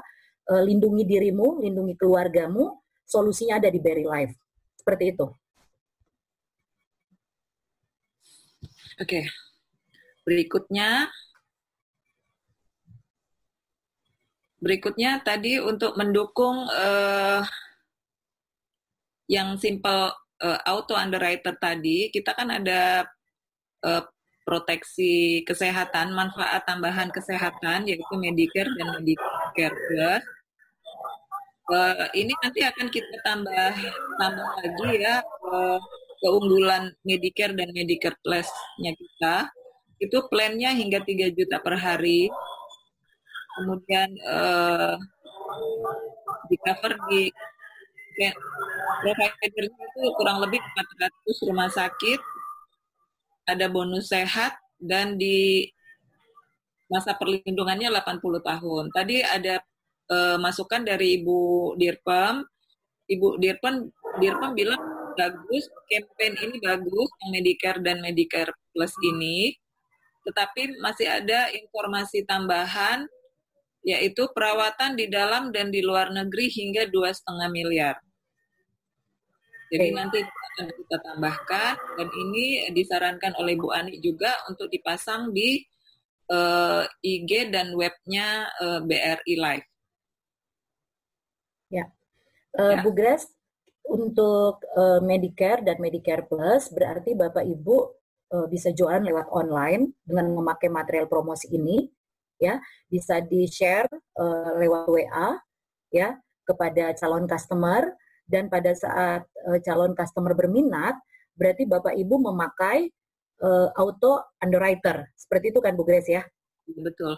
[0.52, 4.36] eh, lindungi dirimu, lindungi keluargamu, solusinya ada di Berry Life.
[4.78, 5.26] Seperti itu.
[8.98, 9.30] Oke.
[10.28, 11.08] Berikutnya
[14.58, 17.46] Berikutnya tadi untuk mendukung eh,
[19.28, 20.12] yang simple
[20.42, 23.06] eh, auto underwriter tadi, kita kan ada
[23.84, 24.04] eh,
[24.48, 30.24] proteksi kesehatan, manfaat tambahan kesehatan yaitu Medicare dan Medicare Plus.
[31.68, 33.76] Eh, ini nanti akan kita tambah
[34.16, 35.20] tambah lagi ya
[35.52, 35.80] eh,
[36.24, 39.52] keunggulan Medicare dan Medicare Plus-nya kita.
[40.00, 42.32] Itu plannya hingga 3 juta per hari.
[43.60, 44.96] Kemudian eh,
[46.48, 47.28] di cover di
[48.18, 48.40] plan-
[49.06, 52.20] providernya itu kurang lebih 400 rumah sakit,
[53.48, 55.70] ada bonus sehat dan di
[56.92, 58.86] masa perlindungannya 80 tahun.
[58.92, 59.62] Tadi ada
[60.12, 62.44] eh, masukan dari Ibu Dirpem.
[63.08, 63.88] Ibu Dirpem
[64.20, 64.82] Dirpem bilang
[65.18, 69.56] bagus, campaign ini bagus yang Medicare dan Medicare Plus ini.
[70.28, 73.08] Tetapi masih ada informasi tambahan
[73.88, 77.96] yaitu perawatan di dalam dan di luar negeri hingga dua setengah miliar.
[79.68, 85.60] Jadi nanti akan kita tambahkan dan ini disarankan oleh Bu Ani juga untuk dipasang di
[86.32, 89.68] eh, IG dan webnya eh, BRI Live.
[92.58, 92.82] Eh, Ya.
[92.82, 93.30] Bu Grace,
[93.88, 97.78] untuk eh, Medicare dan Medicare Plus berarti Bapak Ibu
[98.34, 101.88] eh, bisa jualan lewat online dengan memakai material promosi ini.
[102.38, 105.42] ya bisa di share uh, lewat WA
[105.90, 111.00] ya kepada calon customer dan pada saat uh, calon customer berminat
[111.34, 112.92] berarti Bapak Ibu memakai
[113.42, 115.08] uh, auto underwriter.
[115.16, 116.24] Seperti itu kan Bu Grace ya?
[116.68, 117.16] Betul.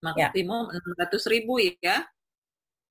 [0.00, 2.02] Maksimum enam ratus ribu ya.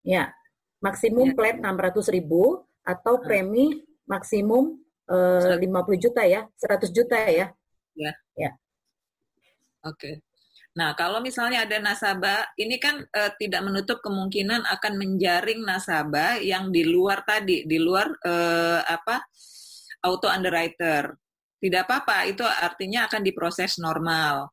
[0.06, 0.32] Ya.
[0.80, 1.58] Maksimum ya.
[1.58, 3.24] enam ratus ribu atau hmm.
[3.26, 3.66] premi
[4.06, 6.46] maksimum uh, 50 juta ya.
[6.62, 7.52] 100 juta ya.
[7.98, 8.12] Ya.
[8.38, 8.52] Ya.
[9.84, 10.22] Oke.
[10.22, 10.29] okay.
[10.80, 16.72] Nah, kalau misalnya ada nasabah, ini kan uh, tidak menutup kemungkinan akan menjaring nasabah yang
[16.72, 19.20] di luar tadi, di luar uh, apa
[20.08, 21.20] auto underwriter.
[21.60, 24.48] Tidak apa-apa, itu artinya akan diproses normal.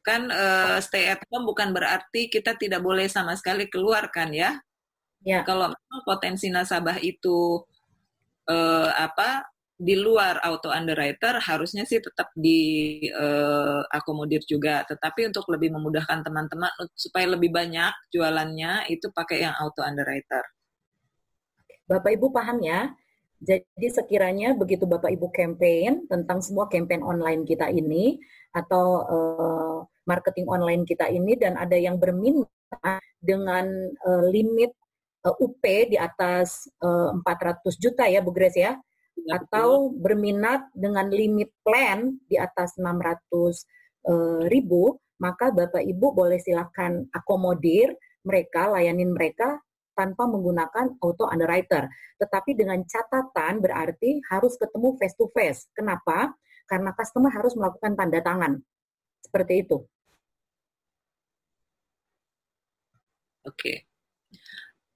[0.00, 4.56] Kan uh, stay at home bukan berarti kita tidak boleh sama sekali keluar kan ya?
[5.20, 5.44] Ya.
[5.44, 5.68] Kalau
[6.08, 7.60] potensi nasabah itu
[8.48, 9.44] uh, apa
[9.84, 14.80] di luar auto underwriter harusnya sih tetap diakomodir uh, juga.
[14.88, 20.40] Tetapi untuk lebih memudahkan teman-teman supaya lebih banyak jualannya itu pakai yang auto underwriter.
[21.84, 22.96] Bapak Ibu paham ya?
[23.44, 28.16] Jadi sekiranya begitu Bapak Ibu campaign tentang semua campaign online kita ini
[28.56, 32.48] atau uh, marketing online kita ini dan ada yang berminat
[33.20, 33.68] dengan
[34.00, 34.72] uh, limit
[35.24, 38.76] UP di atas uh, 400 juta ya Bu Grace ya,
[39.22, 40.00] atau betul.
[40.02, 43.22] berminat dengan limit plan di atas 600
[44.10, 47.94] eh, ribu, maka Bapak Ibu boleh silakan akomodir
[48.26, 49.62] mereka, layanin mereka
[49.94, 51.86] tanpa menggunakan auto underwriter.
[52.18, 55.70] Tetapi dengan catatan berarti harus ketemu face to face.
[55.70, 56.34] Kenapa?
[56.66, 58.58] Karena customer harus melakukan tanda tangan.
[59.22, 59.78] Seperti itu.
[63.44, 63.54] Oke.
[63.54, 63.93] Okay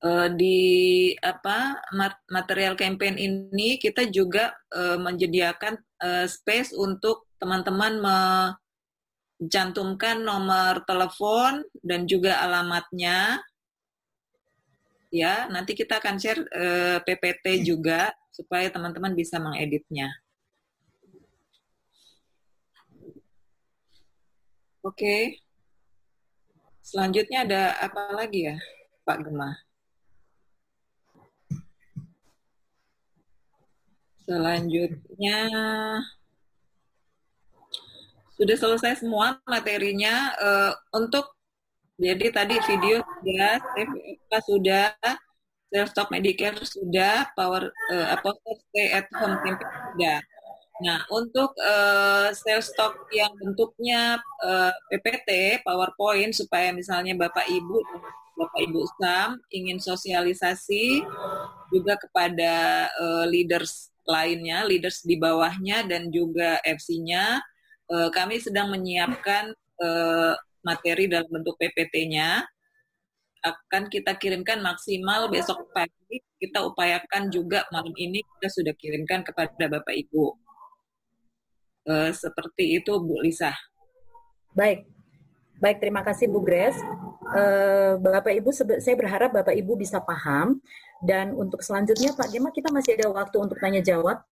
[0.02, 1.82] uh, di apa
[2.30, 7.98] material campaign ini kita juga uh, menyediakan uh, space untuk teman-teman
[9.38, 13.42] mencantumkan nomor telepon dan juga alamatnya.
[15.08, 20.12] Ya nanti kita akan share uh, PPT juga supaya teman-teman bisa mengeditnya.
[24.84, 24.94] Oke.
[25.04, 25.22] Okay.
[26.88, 28.56] selanjutnya ada apa lagi ya
[29.04, 29.67] Pak Gemah
[34.28, 35.38] Selanjutnya
[38.36, 41.32] sudah selesai semua materinya uh, untuk
[41.96, 43.56] jadi tadi video sudah,
[44.44, 44.86] sudah,
[45.72, 48.28] self stock Medicare sudah, power uh, apa
[48.68, 50.20] stay at home campaign sudah.
[50.78, 57.82] Nah, untuk uh, sales stock yang bentuknya uh, PPT, PowerPoint supaya misalnya Bapak Ibu
[58.38, 61.02] Bapak Ibu Sam ingin sosialisasi
[61.74, 67.38] juga kepada uh, leaders lainnya, leaders di bawahnya dan juga FC-nya,
[67.92, 69.52] uh, eh, kami sedang menyiapkan
[69.84, 70.32] uh,
[70.64, 72.42] materi dalam bentuk PPT-nya.
[73.38, 76.18] Akan kita kirimkan maksimal besok pagi.
[76.42, 80.26] Kita upayakan juga malam ini kita sudah kirimkan kepada Bapak Ibu.
[81.86, 83.54] Uh, seperti itu, Bu Lisa.
[84.58, 84.88] Baik,
[85.58, 85.78] baik.
[85.82, 86.78] Terima kasih, Bu Grace.
[87.28, 90.62] Uh, Bapak Ibu, saya berharap Bapak Ibu bisa paham
[91.04, 94.24] dan untuk selanjutnya Pak Gema kita masih ada waktu untuk tanya jawab.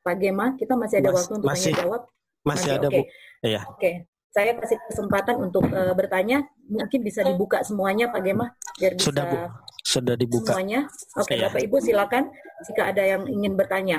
[0.00, 2.02] Pak Gema, kita masih ada Mas, waktu untuk masih, tanya jawab.
[2.06, 2.96] Masih, masih ada, okay.
[2.96, 3.02] Bu.
[3.44, 3.60] Iya.
[3.68, 3.76] Oke.
[3.76, 3.94] Okay.
[4.30, 6.46] Saya kasih kesempatan untuk uh, bertanya.
[6.70, 9.36] Mungkin bisa dibuka semuanya Pak Gema biar bisa Sudah, Bu.
[9.82, 10.54] Sudah dibuka.
[10.54, 10.86] Semuanya.
[11.18, 11.50] Oke, okay, iya.
[11.50, 12.24] Bapak Ibu silakan
[12.62, 13.98] jika ada yang ingin bertanya.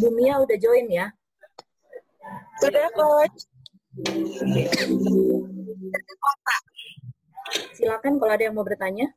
[0.00, 1.12] Bumia udah join ya?
[2.56, 3.44] Sudah, Coach.
[7.76, 9.12] Silakan kalau ada yang mau bertanya.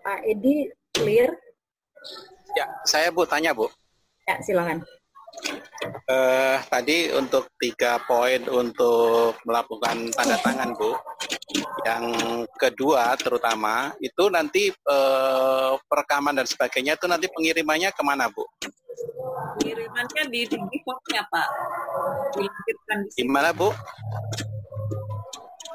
[0.00, 1.28] Pak Edi, clear?
[2.56, 3.68] Ya, saya Bu tanya Bu.
[4.26, 4.82] Ya, silakan.
[6.10, 10.96] Uh, tadi untuk tiga poin untuk melakukan tanda tangan, Bu.
[11.86, 12.04] Yang
[12.58, 18.42] kedua, terutama itu nanti uh, perekaman dan sebagainya itu nanti pengirimannya ke mana, Bu?
[19.60, 21.48] Pengirimannya di di form-nya, Pak.
[22.34, 23.68] Dilampirkan di Gimana, Bu?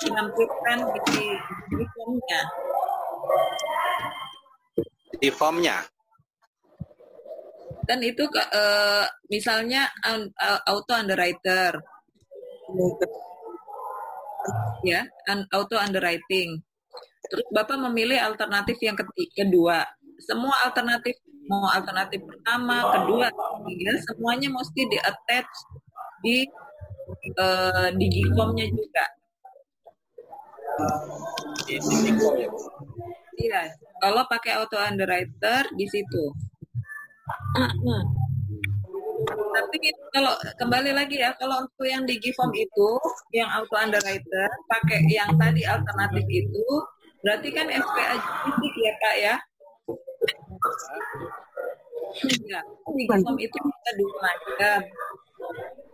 [0.02, 0.78] Dilampirkan
[1.08, 1.24] di,
[1.72, 2.42] di form-nya.
[5.22, 5.78] Di form-nya?
[7.88, 11.82] Kan itu uh, misalnya uh, auto underwriter
[14.86, 15.06] ya
[15.54, 16.62] auto underwriting
[17.30, 18.98] terus bapak memilih alternatif yang
[19.34, 19.86] kedua
[20.22, 21.18] semua alternatif
[21.50, 25.52] mau alternatif pertama, kedua, ketiga, semuanya mesti di attach
[26.24, 26.38] di
[27.36, 29.06] uh, di Gcom-nya juga.
[31.68, 32.50] Di Gcom ya.
[33.42, 33.62] Iya,
[34.00, 36.51] kalau pakai auto underwriter di situ.
[37.58, 38.02] Nah,
[39.52, 39.78] tapi
[40.16, 42.90] kalau kembali lagi ya, kalau untuk yang di Gform itu,
[43.36, 46.68] yang auto underwriter, pakai yang tadi alternatif itu,
[47.22, 48.16] berarti kan SPA
[48.48, 49.36] fisik ya Kak ya?
[52.50, 54.80] Ya, di Gform itu bisa dua macam.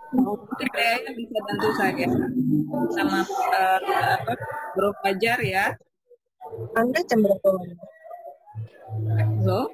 [0.07, 2.07] Mungkin kayaknya bisa bantu saya
[2.95, 3.79] sama uh,
[4.23, 4.33] apa,
[4.77, 5.75] Bro Fajar ya.
[6.79, 7.49] Anda jam berapa?
[9.43, 9.67] So,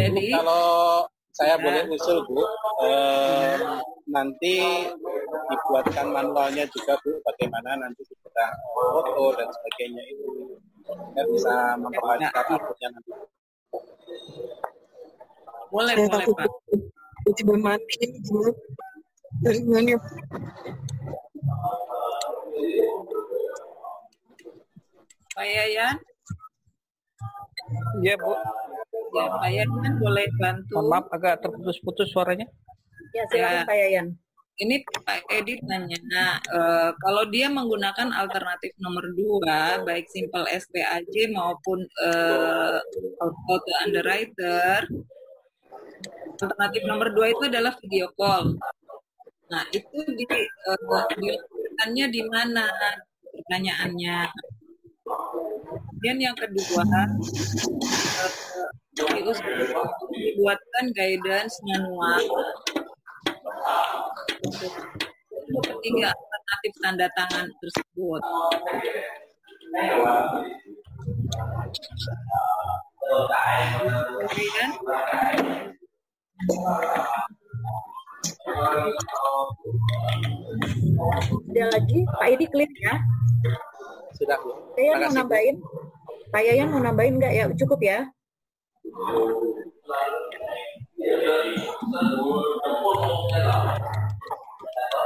[0.00, 2.42] jadi kalau saya boleh usul Bu,
[2.84, 3.56] eh,
[4.10, 4.86] nanti
[5.48, 10.28] dibuatkan manualnya juga Bu, bagaimana nanti kita foto dan sebagainya itu
[10.84, 13.12] kita bisa memperlancar akunnya nanti.
[15.70, 16.50] Boleh, Saya boleh Pak.
[17.38, 18.42] tiba mati Bu.
[19.40, 19.94] Dari mana?
[25.30, 25.96] Pak Yayan,
[28.00, 28.32] Iya Bu,
[29.14, 29.68] ya Pak Yayan
[30.00, 30.74] boleh bantu.
[30.78, 32.46] Mohon maaf agak terputus-putus suaranya.
[33.14, 33.68] Ya, silakan Ya.
[33.68, 34.06] Pak Yayan.
[34.60, 41.32] Ini Pak Edi tanya, nah, eh, kalau dia menggunakan alternatif nomor dua, baik simple SPAJ
[41.32, 42.78] maupun eh,
[43.24, 44.84] auto underwriter,
[46.36, 48.52] alternatif nomor dua itu adalah video call.
[49.48, 52.68] Nah, itu di, dilakukannya di mana
[53.32, 54.18] pertanyaannya?
[56.00, 57.12] Kemudian yang kedua, eh,
[59.20, 59.84] diusahakan
[60.16, 62.24] dibuatkan guidance manual
[64.40, 64.72] untuk
[65.60, 68.20] ketiga alternatif tanda tangan tersebut.
[74.24, 74.70] Kemudian
[81.44, 82.96] Ada lagi, Pak Edi clear ya?
[84.16, 84.52] Sudah Bu.
[84.80, 85.60] Saya mau nambahin.
[86.30, 87.44] Pak Yayan mau nambahin nggak ya?
[87.58, 88.06] Cukup ya?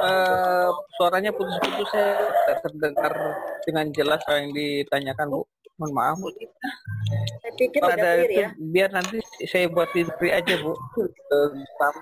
[0.05, 0.69] Eh,
[1.01, 3.13] suaranya putus-putus saya tidak terdengar
[3.65, 5.41] dengan jelas apa yang ditanyakan Bu.
[5.81, 6.29] Mohon maaf Bu.
[7.41, 8.51] Saya pikir Pada clear itu ya.
[8.59, 9.17] biar nanti
[9.49, 10.77] saya buat di free aja Bu.
[11.33, 11.95] Tulisan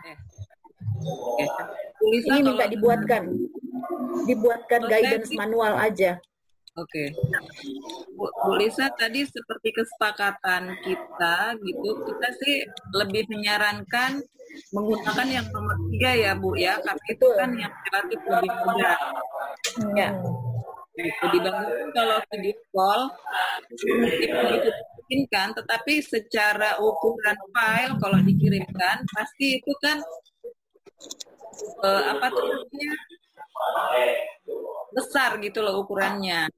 [2.03, 3.23] Ini minta dibuatkan.
[4.27, 6.18] Dibuatkan guidance manual aja.
[6.73, 7.12] Oke.
[8.16, 12.64] Bu, Bu Lisa tadi seperti kesepakatan kita gitu, kita sih
[12.97, 14.25] lebih menyarankan
[14.73, 18.99] menggunakan yang nomor tiga ya Bu ya, karena itu kan yang relatif lebih mudah.
[19.93, 20.11] Ya.
[20.97, 21.25] Gitu.
[21.29, 23.01] Dibandingkan kalau video call,
[23.73, 30.01] itu dimungkinkan, tetapi secara ukuran file kalau dikirimkan, pasti itu kan
[31.85, 32.93] eh, apa tuh namanya
[34.93, 36.49] besar gitu loh ukurannya.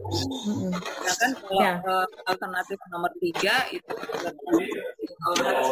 [0.00, 0.72] Mm-mm.
[1.04, 1.72] Ya kan kalau Ya.
[1.82, 3.90] eh, alternatif nomor tiga itu
[5.20, 5.68] harus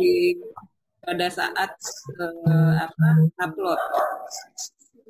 [0.00, 0.38] di
[1.02, 1.70] pada saat
[2.16, 3.08] eh, apa
[3.46, 3.80] upload.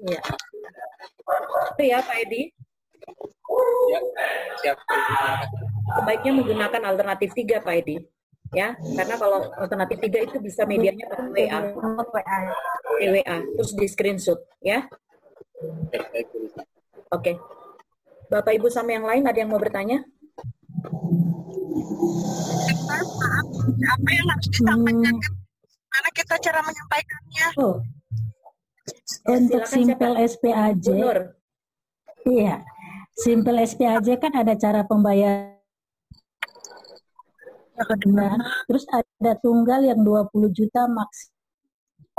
[0.09, 0.20] Ya.
[1.76, 2.51] Itu ya Pak Edi.
[3.91, 4.01] Ya,
[4.62, 4.78] siap.
[6.01, 7.97] Sebaiknya menggunakan alternatif tiga Pak Edi.
[8.51, 11.61] Ya, karena kalau alternatif tiga itu bisa medianya pakai WA,
[12.98, 14.90] WA, terus di screenshot, ya.
[17.14, 17.38] Oke.
[18.26, 20.03] Bapak Ibu sama yang lain ada yang mau bertanya?
[23.86, 25.14] Apa yang harus disampaikan?
[25.90, 27.46] Mana kita cara menyampaikannya?
[27.59, 27.78] Oh.
[29.30, 30.30] Untuk Silakan simple siapa?
[30.30, 30.86] SPAJ,
[32.26, 32.57] iya.
[33.14, 35.59] Simple SPAJ kan ada cara pembayaran.
[38.11, 38.37] Nah,
[38.68, 41.31] terus ada tunggal yang 20 juta maks.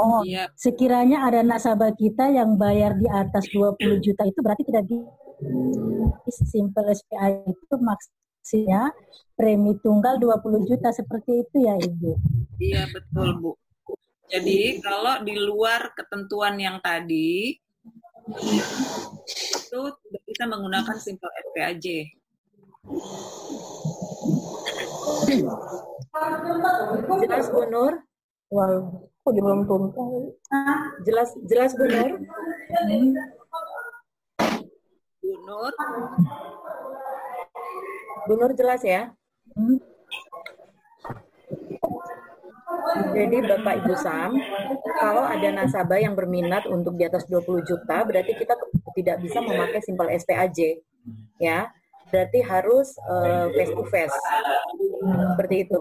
[0.02, 4.90] Oh, Iya, Sekiranya ada nasabah kita yang bayar di atas 20 juta itu berarti tidak
[4.90, 4.98] di
[6.32, 8.90] simple SPAJ itu maksudnya
[9.38, 12.12] premi tunggal 20 juta seperti itu ya Ibu.
[12.62, 13.52] iya betul Bu.
[14.32, 17.52] Jadi kalau di luar ketentuan yang tadi
[18.32, 22.16] itu tidak bisa menggunakan simple SPAJ.
[27.22, 27.94] Jelas Bu Nur?
[28.52, 28.82] wow.
[29.22, 30.34] Kok dia belum tuntas?
[31.06, 32.12] Jelas jelas Bu Nur?
[35.22, 35.74] Bu Nur,
[38.26, 39.14] Bu Nur jelas ya?
[39.54, 39.78] Hmm.
[43.12, 44.32] Jadi Bapak Ibu Sam,
[44.98, 48.58] kalau ada nasabah yang berminat untuk di atas 20 juta, berarti kita
[48.98, 50.82] tidak bisa memakai simpel SPAJ.
[51.38, 51.70] Ya.
[52.12, 54.18] Berarti harus uh, face to face.
[55.34, 55.78] Seperti itu.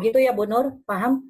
[0.00, 1.22] Begitu ya Bu Nur, paham?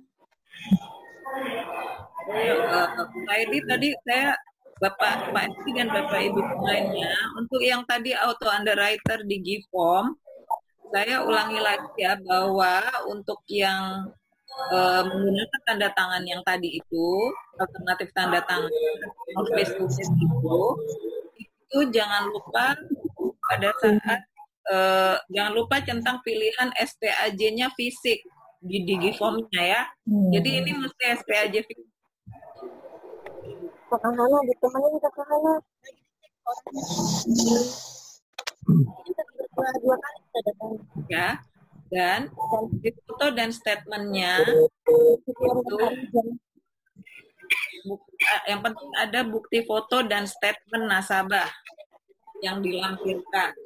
[2.24, 2.88] Uh,
[3.28, 4.32] Pak Edi tadi saya
[4.80, 10.16] Bapak Pak Edi dan Bapak Ibu lainnya untuk yang tadi auto underwriter di Giform
[10.88, 12.80] saya ulangi lagi ya bahwa
[13.10, 14.08] untuk yang
[14.72, 17.08] uh, menggunakan tanda tangan yang tadi itu
[17.58, 18.70] alternatif tanda tangan
[19.52, 20.60] face to face itu
[21.44, 22.78] itu jangan lupa
[23.54, 24.20] pada saat
[24.74, 28.26] uh, jangan lupa tentang pilihan SPAJ-nya fisik
[28.58, 29.82] di Digiform-nya ya.
[30.10, 30.34] Hmm.
[30.34, 31.88] Jadi ini mesti SPAJ fisik.
[33.86, 35.54] Kakak Hana, ditemenin Kakak Hana.
[39.54, 40.72] Dua kali kita datang.
[41.06, 41.28] Ya,
[41.92, 42.20] dan
[42.82, 44.98] di foto dan statementnya itu
[48.48, 51.46] yang penting ada bukti foto dan statement nasabah
[52.44, 53.56] yang dilampirkan.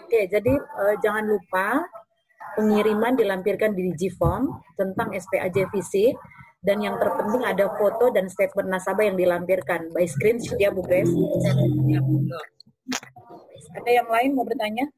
[0.00, 1.84] Oke, jadi uh, jangan lupa
[2.56, 4.48] pengiriman dilampirkan di Digiform
[4.80, 6.16] tentang SPAJ fisik
[6.64, 11.12] dan yang terpenting ada foto dan statement nasabah yang dilampirkan by screenshot ya Bu Grace.
[13.74, 14.88] Ada yang lain mau bertanya?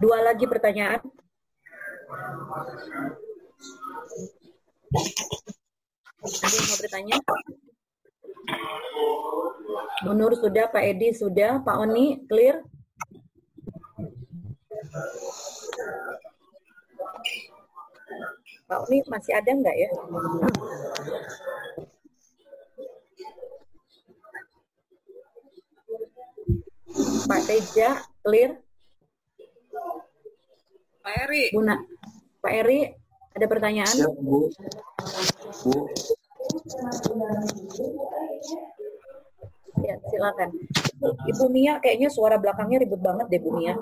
[0.00, 1.04] Dua lagi pertanyaan.
[6.20, 7.16] Ada yang mau bertanya?
[10.00, 12.64] Bu Nur sudah, Pak Edi sudah, Pak Oni clear?
[18.64, 19.88] Pak Oni masih ada nggak ya?
[27.28, 27.90] Pak Teja
[28.24, 28.56] clear?
[31.00, 31.44] Pak Eri.
[31.54, 31.76] Buna.
[32.40, 32.99] Pak Eri,
[33.40, 33.96] ada pertanyaan?
[33.96, 34.52] Siap, Bu.
[35.64, 35.72] Bu.
[39.80, 40.52] Ya, silakan.
[41.24, 43.72] Ibu Mia kayaknya suara belakangnya ribet banget deh, Bu Mia.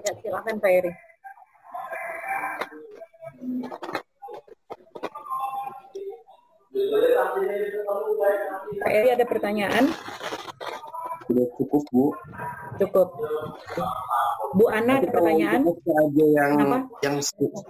[0.00, 0.92] Ya, silakan Pak Eri.
[8.80, 9.84] Pak Eri ada pertanyaan?
[11.30, 12.10] Sudah cukup, Bu.
[12.82, 13.08] Cukup.
[14.58, 15.62] Bu Ana ada pertanyaan?
[15.62, 16.52] aja yang
[17.06, 17.16] yang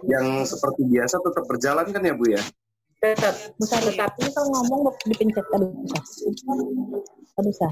[0.08, 2.40] yang seperti biasa tetap berjalan kan ya, Bu ya?
[3.04, 3.36] Tetap.
[3.60, 4.16] Bisa tetap.
[4.16, 6.00] Ini kalau ngomong dipencet aduh bisa.
[7.36, 7.68] Aduh bisa.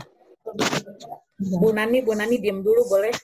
[1.57, 3.17] Bu Nani, Bu Nani diam dulu boleh?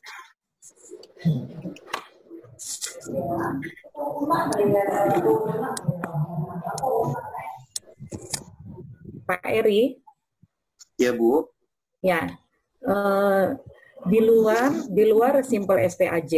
[9.28, 10.00] Pak Eri.
[10.96, 11.44] Ya, Bu.
[12.00, 12.43] Ya,
[12.88, 13.56] uh,
[14.04, 16.34] di luar di luar simple SPAJ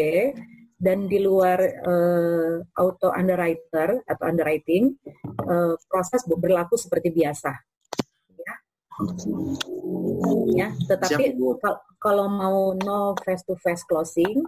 [0.76, 4.92] dan di luar uh, auto underwriter atau underwriting
[5.48, 7.52] uh, proses berlaku seperti biasa.
[8.36, 8.54] Ya,
[10.52, 11.36] ya tetapi
[12.00, 14.40] kalau mau no face to face closing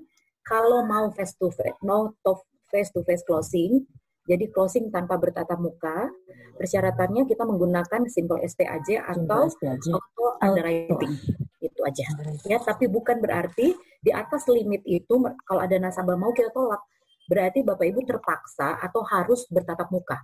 [0.45, 2.37] kalau mau face to face no to
[2.73, 3.85] face to face closing
[4.29, 6.13] jadi closing tanpa bertatap muka
[6.61, 9.49] persyaratannya kita menggunakan simple SPAJ atau
[9.97, 11.17] auto underwriting
[11.65, 12.05] itu aja.
[12.45, 13.73] Ya tapi bukan berarti
[14.05, 16.85] di atas limit itu kalau ada nasabah mau kita tolak.
[17.25, 20.21] Berarti bapak ibu terpaksa atau harus bertatap muka.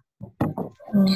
[0.94, 1.10] Hmm.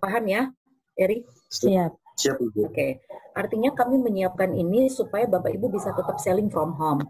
[0.00, 0.48] paham ya
[0.96, 1.26] Eri?
[1.52, 1.92] Siap.
[2.16, 2.70] Siap ibu.
[2.70, 2.72] Oke.
[2.72, 2.90] Okay.
[3.30, 7.00] artinya kami menyiapkan ini supaya bapak ibu bisa tetap selling from home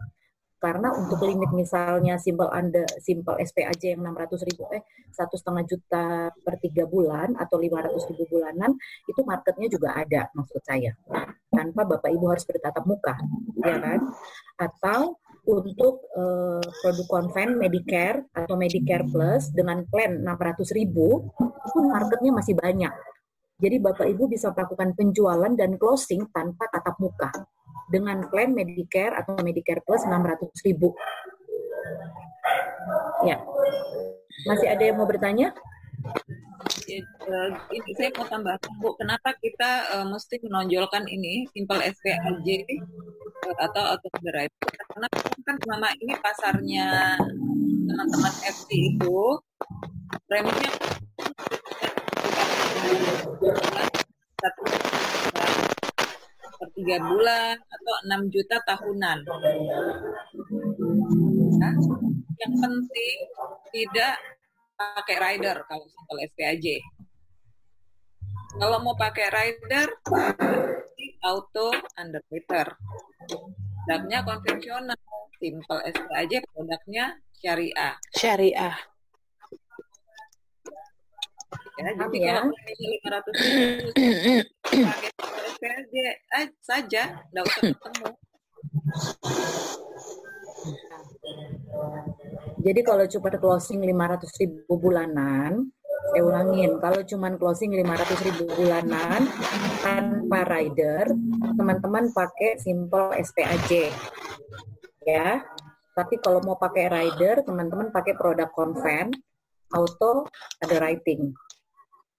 [0.61, 6.29] karena untuk limit misalnya simple anda simple SPAJ yang 600 ribu eh satu setengah juta
[6.37, 8.77] per tiga bulan atau 500 ribu bulanan
[9.09, 10.93] itu marketnya juga ada maksud saya.
[11.49, 13.17] Tanpa bapak ibu harus bertatap muka
[13.65, 14.01] ya kan?
[14.61, 15.17] Atau
[15.49, 22.53] untuk uh, produk konven Medicare atau Medicare Plus dengan plan 600 ribu itu marketnya masih
[22.53, 22.93] banyak.
[23.61, 27.33] Jadi bapak ibu bisa melakukan penjualan dan closing tanpa tatap muka
[27.91, 30.95] dengan klaim Medicare atau Medicare Plus 600 ribu.
[33.27, 33.43] Ya,
[34.49, 35.53] masih ada yang mau bertanya?
[36.87, 42.49] Ya, uh, ini saya mau tambahkan Bu, kenapa kita uh, mesti menonjolkan ini simple SPAJ
[43.59, 44.71] atau auto underwriter?
[44.91, 45.07] Karena
[45.45, 47.19] kan selama ini pasarnya
[47.91, 49.19] teman-teman FT itu
[50.31, 50.47] per
[56.81, 59.19] tiga bulan atau enam juta tahunan.
[61.61, 61.75] Nah,
[62.41, 63.17] yang penting
[63.69, 64.17] tidak
[64.81, 66.67] pakai rider kalau simple SPAJ.
[68.57, 69.89] Kalau mau pakai rider,
[71.21, 71.69] auto
[72.01, 72.81] underwriter.
[73.85, 74.97] Dabnya konvensional.
[75.41, 77.97] simple SP aja produknya syariah.
[78.13, 78.77] Syariah.
[81.81, 82.35] Ya, jadi ya.
[82.39, 83.87] kalau preminya 500 ribu,
[84.87, 85.11] pakai
[86.39, 88.09] eh, saja, nggak usah ketemu.
[92.61, 95.73] Jadi kalau cuma closing 500 ribu bulanan,
[96.11, 99.25] saya ulangin, kalau cuma closing 500 ribu bulanan
[99.81, 101.13] tanpa rider,
[101.57, 103.95] teman-teman pakai simple SPAJ.
[105.09, 105.41] Ya,
[105.97, 109.11] tapi kalau mau pakai rider, teman-teman pakai produk konven,
[109.75, 110.27] auto,
[110.63, 111.35] ada writing.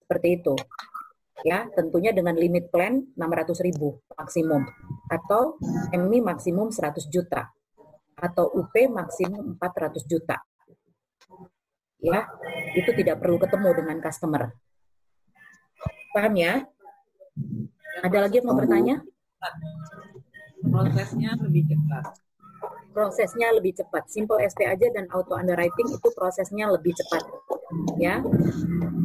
[0.03, 0.55] Seperti itu.
[1.41, 4.61] Ya, tentunya dengan limit plan 600 ribu maksimum.
[5.09, 5.57] Atau
[5.95, 7.49] MI maksimum 100 juta
[8.21, 10.37] atau UP maksimum 400 juta.
[12.01, 12.29] Ya,
[12.77, 14.53] itu tidak perlu ketemu dengan customer.
[16.13, 16.65] Paham ya?
[18.05, 19.01] Ada lagi yang mau bertanya?
[20.61, 22.30] Prosesnya lebih cepat.
[22.91, 24.07] Prosesnya lebih cepat.
[24.11, 27.23] Simple SP aja dan auto underwriting itu prosesnya lebih cepat.
[27.97, 28.19] Ya.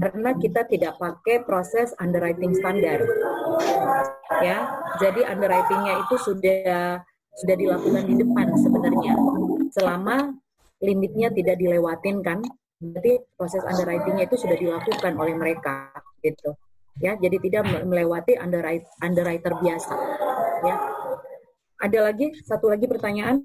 [0.03, 2.99] Karena kita tidak pakai proses underwriting standar.
[4.43, 4.83] Ya.
[4.99, 7.01] Jadi underwritingnya itu sudah
[7.37, 9.15] sudah dilakukan di depan sebenarnya.
[9.71, 10.35] Selama
[10.81, 12.41] limitnya tidak dilewatin kan,
[12.81, 15.93] berarti proses underwritingnya itu sudah dilakukan oleh mereka
[16.25, 16.57] gitu.
[16.97, 19.95] Ya, jadi tidak melewati underwriter, underwriter biasa.
[20.65, 20.77] Ya.
[21.77, 23.45] Ada lagi satu lagi pertanyaan?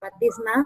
[0.00, 0.56] Pak Tisna?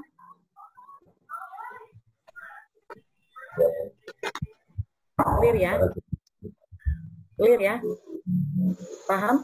[5.37, 5.73] Clear ya?
[7.37, 7.75] Clear ya?
[9.09, 9.37] Paham?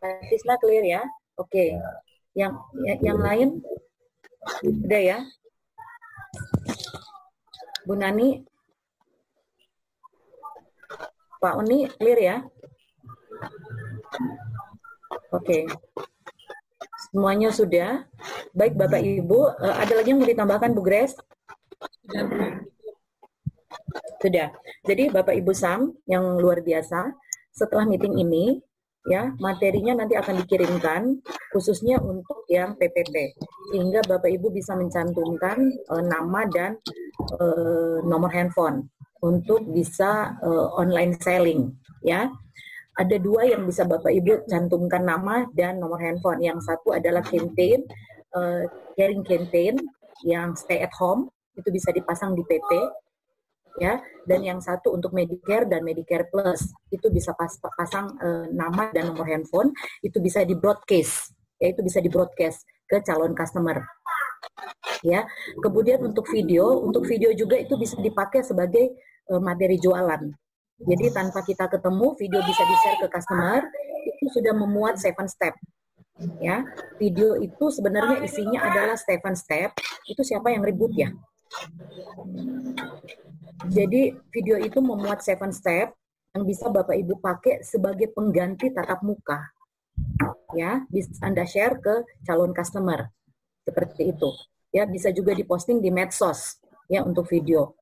[0.00, 1.00] Pak Tisna clear ya?
[1.38, 1.78] Oke.
[2.34, 2.52] Yang
[2.86, 3.48] ya- yang lain?
[4.66, 5.18] Udah ya?
[7.86, 8.42] Bu Nani?
[11.42, 12.36] Pak Uni clear ya?
[15.34, 15.66] Oke.
[17.10, 18.06] Semuanya sudah.
[18.54, 21.18] Baik Bapak Ibu, Eh, ada lagi yang mau ditambahkan Bu Grace?
[24.22, 24.54] Sudah.
[24.86, 27.10] Jadi Bapak Ibu Sam yang luar biasa,
[27.50, 28.62] setelah meeting ini
[29.10, 33.34] ya materinya nanti akan dikirimkan khususnya untuk yang PPP
[33.74, 36.78] sehingga Bapak Ibu bisa mencantumkan eh, nama dan
[37.34, 38.86] eh, nomor handphone
[39.22, 41.70] untuk bisa eh, online selling
[42.02, 42.28] ya.
[42.92, 46.44] Ada dua yang bisa Bapak Ibu cantumkan nama dan nomor handphone.
[46.44, 47.86] Yang satu adalah campaign
[48.36, 48.62] eh,
[48.98, 49.80] caring campaign
[50.26, 52.70] yang stay at home itu bisa dipasang di PP
[53.80, 53.96] ya.
[54.28, 59.14] Dan yang satu untuk Medicare dan Medicare Plus itu bisa pas, pasang eh, nama dan
[59.14, 59.72] nomor handphone.
[60.04, 63.78] Itu bisa di broadcast ya itu bisa di broadcast ke calon customer
[65.06, 65.22] ya.
[65.62, 68.90] Kemudian untuk video untuk video juga itu bisa dipakai sebagai
[69.42, 70.22] materi jualan
[70.82, 73.60] jadi tanpa kita ketemu video bisa di share ke customer
[74.02, 75.54] itu sudah memuat seven step
[76.42, 76.66] ya
[76.98, 79.72] video itu sebenarnya isinya adalah seven step
[80.06, 81.10] itu siapa yang ribut ya
[83.70, 85.94] jadi video itu memuat seven step
[86.32, 89.52] yang bisa Bapak Ibu pakai sebagai pengganti tatap muka.
[90.56, 93.12] Ya, bisa Anda share ke calon customer.
[93.62, 94.32] Seperti itu.
[94.72, 96.56] Ya, bisa juga diposting di medsos
[96.88, 97.76] ya untuk video.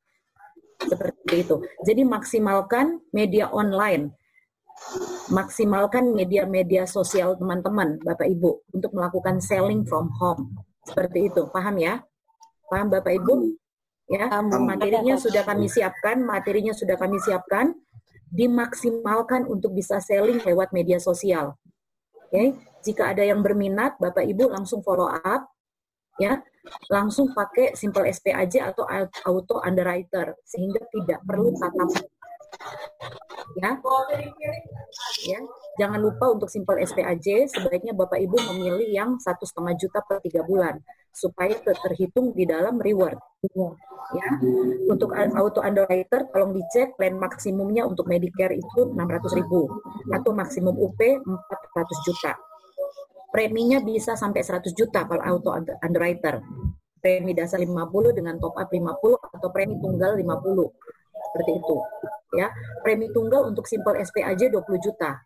[0.80, 1.56] Seperti itu.
[1.84, 4.16] Jadi maksimalkan media online.
[5.28, 10.56] Maksimalkan media-media sosial teman-teman, Bapak Ibu untuk melakukan selling from home.
[10.88, 11.44] Seperti itu.
[11.52, 12.00] Paham ya?
[12.72, 13.60] Paham Bapak Ibu?
[14.10, 17.70] ya materinya sudah kami siapkan materinya sudah kami siapkan
[18.34, 21.54] dimaksimalkan untuk bisa selling lewat media sosial
[22.26, 25.46] oke jika ada yang berminat bapak ibu langsung follow up
[26.18, 26.42] ya
[26.92, 28.84] langsung pakai simple SP aja atau
[29.24, 31.88] auto underwriter sehingga tidak perlu tatap
[33.56, 33.72] ya.
[35.26, 35.40] Ya.
[35.78, 40.44] Jangan lupa untuk simple SPAJ sebaiknya bapak ibu memilih yang satu setengah juta per tiga
[40.44, 40.76] bulan
[41.10, 43.16] supaya ter- terhitung di dalam reward.
[44.10, 44.28] Ya.
[44.90, 49.70] Untuk auto underwriter tolong dicek plan maksimumnya untuk Medicare itu 600 ribu
[50.10, 52.34] atau maksimum UP 400 juta
[53.30, 56.42] preminya bisa sampai 100 juta kalau auto under- underwriter.
[57.00, 60.68] Premi dasar 50 dengan top up 50 atau premi tunggal 50
[61.30, 61.76] seperti itu
[62.36, 62.52] ya.
[62.84, 65.16] Premi tunggal untuk simple SPAJ 20 juta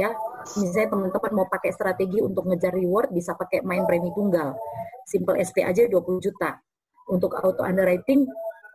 [0.00, 0.08] ya.
[0.56, 4.56] Misalnya teman-teman mau pakai strategi untuk ngejar reward bisa pakai main premi tunggal.
[5.04, 6.56] Simple SPAJ 20 juta.
[7.10, 8.24] Untuk auto underwriting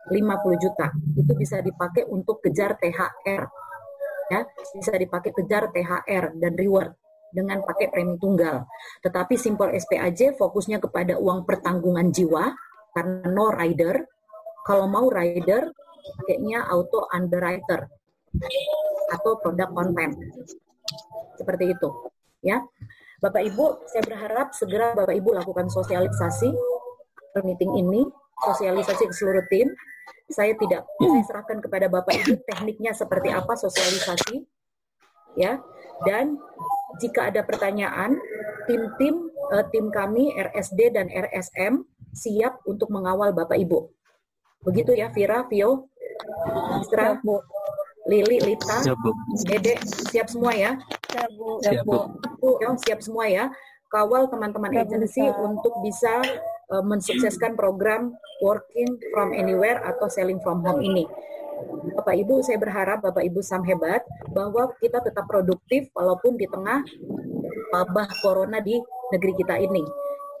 [0.06, 0.92] 50 juta.
[1.16, 3.42] Itu bisa dipakai untuk kejar THR
[4.30, 4.40] ya.
[4.78, 6.94] Bisa dipakai kejar THR dan reward
[7.36, 8.64] dengan pakai premi tunggal.
[9.04, 12.56] Tetapi simple SPAJ fokusnya kepada uang pertanggungan jiwa
[12.96, 14.08] karena no rider.
[14.64, 15.70] Kalau mau rider,
[16.24, 17.86] pakainya auto underwriter
[19.12, 20.16] atau produk konten.
[21.38, 21.88] Seperti itu,
[22.42, 22.64] ya.
[23.22, 26.50] Bapak Ibu, saya berharap segera Bapak Ibu lakukan sosialisasi
[27.44, 28.08] meeting ini,
[28.44, 29.68] sosialisasi ke seluruh tim.
[30.26, 34.42] Saya tidak saya serahkan kepada Bapak Ibu tekniknya seperti apa sosialisasi,
[35.38, 35.62] ya.
[36.02, 36.36] Dan
[37.00, 38.16] jika ada pertanyaan,
[38.66, 41.86] tim-tim uh, tim kami RSD dan RSM
[42.16, 43.92] siap untuk mengawal Bapak Ibu.
[44.64, 45.92] Begitu ya Vira, Vio,
[46.82, 47.38] Istra, Bu.
[48.06, 49.10] Lili, Lita, siap, Bu.
[49.44, 50.78] Dede, siap semua ya?
[51.10, 51.48] Siap, Bu.
[51.62, 51.98] Siap, Bu.
[52.38, 53.44] Bu, ya, siap semua ya.
[53.90, 56.22] Kawal teman-teman agensi untuk bisa
[56.70, 61.06] uh, mensukseskan program working from anywhere atau selling from home ini.
[61.96, 66.84] Bapak Ibu, saya berharap Bapak Ibu Sam hebat bahwa kita tetap produktif walaupun di tengah
[67.72, 68.76] wabah corona di
[69.12, 69.82] negeri kita ini.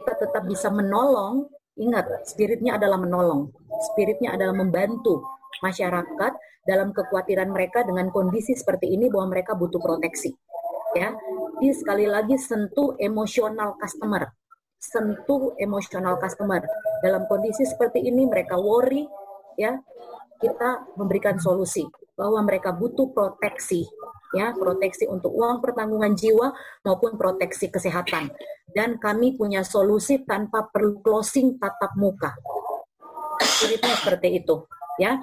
[0.04, 1.48] Kita tetap bisa menolong,
[1.80, 3.50] ingat spiritnya adalah menolong,
[3.92, 5.24] spiritnya adalah membantu
[5.64, 6.32] masyarakat
[6.66, 10.34] dalam kekhawatiran mereka dengan kondisi seperti ini bahwa mereka butuh proteksi.
[10.96, 11.12] Ya,
[11.60, 14.32] ini sekali lagi sentuh emosional customer,
[14.80, 16.64] sentuh emosional customer.
[17.04, 19.04] Dalam kondisi seperti ini mereka worry,
[19.60, 19.76] ya
[20.40, 23.84] kita memberikan solusi bahwa mereka butuh proteksi
[24.34, 28.32] ya proteksi untuk uang pertanggungan jiwa maupun proteksi kesehatan.
[28.66, 32.36] Dan kami punya solusi tanpa perlu closing tatap muka.
[33.40, 34.66] Spiritnya seperti itu
[35.00, 35.16] ya.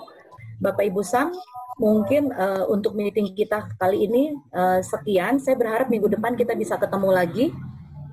[0.58, 1.30] Bapak Ibu Sam
[1.78, 5.38] mungkin uh, untuk meeting kita kali ini uh, sekian.
[5.38, 7.46] Saya berharap minggu depan kita bisa ketemu lagi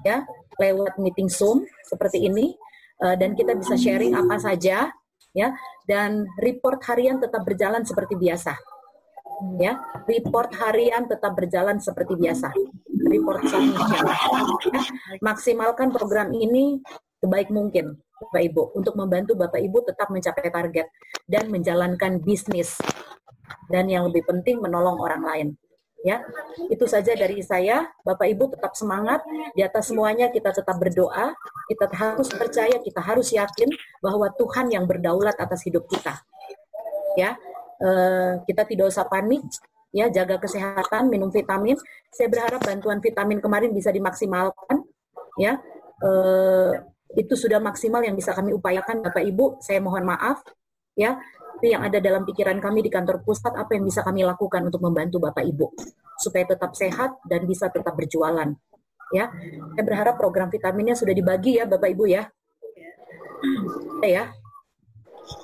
[0.05, 0.25] ya
[0.61, 2.53] lewat meeting Zoom seperti ini
[3.01, 4.93] uh, dan kita bisa sharing apa saja
[5.37, 5.55] ya.
[5.87, 8.55] Dan report harian tetap berjalan seperti biasa.
[9.57, 12.53] Ya report harian tetap berjalan seperti biasa.
[13.09, 14.05] Report submission.
[14.69, 14.83] Ya.
[15.25, 16.85] maksimalkan program ini
[17.25, 18.63] sebaik mungkin Bapak Ibu.
[18.77, 20.93] Untuk membantu Bapak Ibu tetap mencapai target
[21.25, 22.77] dan menjalankan bisnis.
[23.73, 25.49] Dan yang lebih penting menolong orang lain
[26.01, 26.25] ya
[26.73, 27.89] itu saja dari saya.
[28.05, 29.21] Bapak Ibu tetap semangat.
[29.53, 31.33] Di atas semuanya kita tetap berdoa.
[31.69, 33.69] Kita harus percaya kita harus yakin
[34.01, 36.17] bahwa Tuhan yang berdaulat atas hidup kita.
[37.17, 37.37] Ya
[37.81, 39.45] eh, kita tidak usah panik.
[39.91, 41.77] Ya jaga kesehatan minum vitamin.
[42.15, 44.87] Saya berharap bantuan vitamin kemarin bisa dimaksimalkan.
[45.37, 45.61] Ya
[46.01, 46.73] eh,
[47.19, 49.61] itu sudah maksimal yang bisa kami upayakan Bapak Ibu.
[49.61, 50.41] Saya mohon maaf.
[50.99, 51.19] Ya
[51.63, 55.21] yang ada dalam pikiran kami di kantor pusat apa yang bisa kami lakukan untuk membantu
[55.21, 55.67] Bapak Ibu
[56.21, 58.49] supaya tetap sehat dan bisa tetap berjualan.
[59.11, 59.27] Ya,
[59.75, 62.23] saya berharap program vitaminnya sudah dibagi ya Bapak Ibu ya.
[64.07, 64.31] Ya.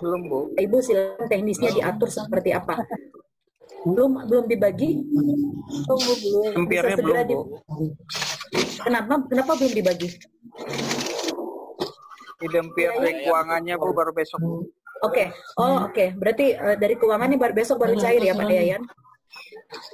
[0.02, 0.40] Belum Bu.
[0.54, 2.78] Ibu silakan teknisnya diatur seperti apa.
[3.86, 4.98] Belum belum dibagi?
[5.86, 6.66] Oh, belum.
[6.66, 7.38] Empirnya belum Bu.
[8.82, 10.08] Kenapa kenapa belum dibagi?
[12.36, 14.42] Idempir ya, ya, keuangannya Bu baru besok.
[15.04, 15.60] Oke, okay.
[15.60, 15.92] oh oke.
[15.92, 16.08] Okay.
[16.16, 18.82] Berarti uh, dari keuangan ini baru besok baru cair ya Pak Yayan?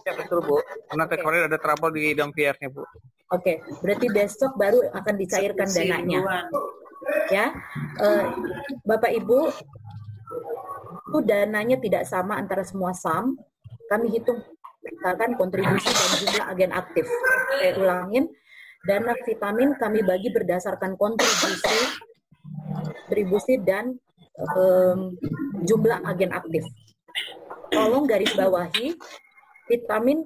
[0.06, 0.62] Ya betul Bu.
[0.62, 1.18] Karena okay.
[1.18, 2.82] kemarin ada trouble di Dampiarnya Bu.
[2.82, 2.86] Oke,
[3.32, 3.56] okay.
[3.80, 6.20] berarti besok baru akan dicairkan dananya.
[7.34, 7.50] Ya,
[7.98, 8.30] uh,
[8.86, 9.50] Bapak Ibu,
[11.10, 13.34] itu dananya tidak sama antara semua SAM.
[13.90, 14.38] Kami hitung
[14.82, 17.06] berdasarkan kontribusi dan jumlah agen aktif.
[17.58, 18.24] Saya ulangin,
[18.86, 21.78] dana vitamin kami bagi berdasarkan kontribusi,
[23.06, 23.98] kontribusi dan
[24.38, 25.16] um,
[25.64, 26.64] jumlah agen aktif.
[27.72, 28.96] Tolong garis bawahi,
[29.68, 30.24] vitamin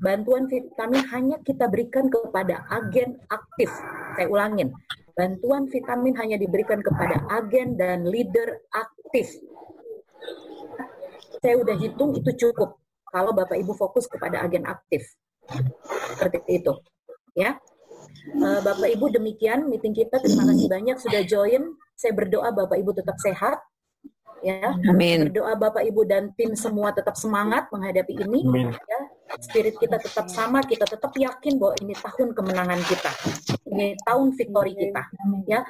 [0.00, 3.70] bantuan vitamin hanya kita berikan kepada agen aktif.
[4.16, 4.72] Saya ulangin,
[5.14, 9.30] bantuan vitamin hanya diberikan kepada agen dan leader aktif.
[11.40, 12.76] Saya udah hitung itu cukup
[13.08, 15.02] kalau Bapak Ibu fokus kepada agen aktif.
[16.16, 16.72] Seperti itu.
[17.34, 17.56] Ya.
[18.20, 20.20] Eh, Bapak Ibu demikian meeting kita.
[20.20, 21.74] Terima kasih banyak sudah join.
[22.00, 23.60] Saya berdoa Bapak Ibu tetap sehat.
[24.40, 24.72] Ya.
[24.88, 25.28] Amin.
[25.28, 28.40] Berdoa Bapak Ibu dan tim semua tetap semangat menghadapi ini.
[28.48, 28.68] Amin.
[28.72, 29.00] Ya.
[29.36, 33.12] Spirit kita tetap sama, kita tetap yakin bahwa ini tahun kemenangan kita.
[33.68, 35.02] Ini tahun victory kita.
[35.44, 35.60] Ya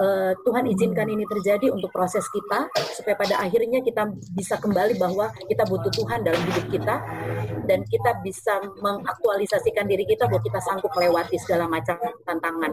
[0.00, 5.32] uh, Tuhan izinkan ini terjadi untuk proses kita supaya pada akhirnya kita bisa kembali bahwa
[5.48, 6.96] kita butuh Tuhan dalam hidup kita
[7.66, 12.72] dan kita bisa mengaktualisasikan diri kita bahwa kita sanggup melewati segala macam tantangan.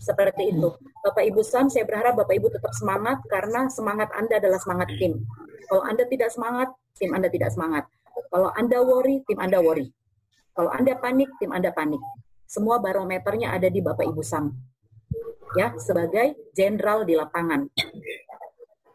[0.00, 0.72] Seperti itu.
[1.04, 5.20] Bapak Ibu Sam, saya berharap Bapak Ibu tetap semangat karena semangat Anda adalah semangat tim.
[5.68, 7.84] Kalau Anda tidak semangat, tim Anda tidak semangat.
[8.32, 9.92] Kalau Anda worry, tim Anda worry.
[10.56, 12.00] Kalau Anda panik, tim Anda panik.
[12.48, 14.50] Semua barometernya ada di Bapak Ibu Sam.
[15.54, 17.68] Ya, sebagai jenderal di lapangan.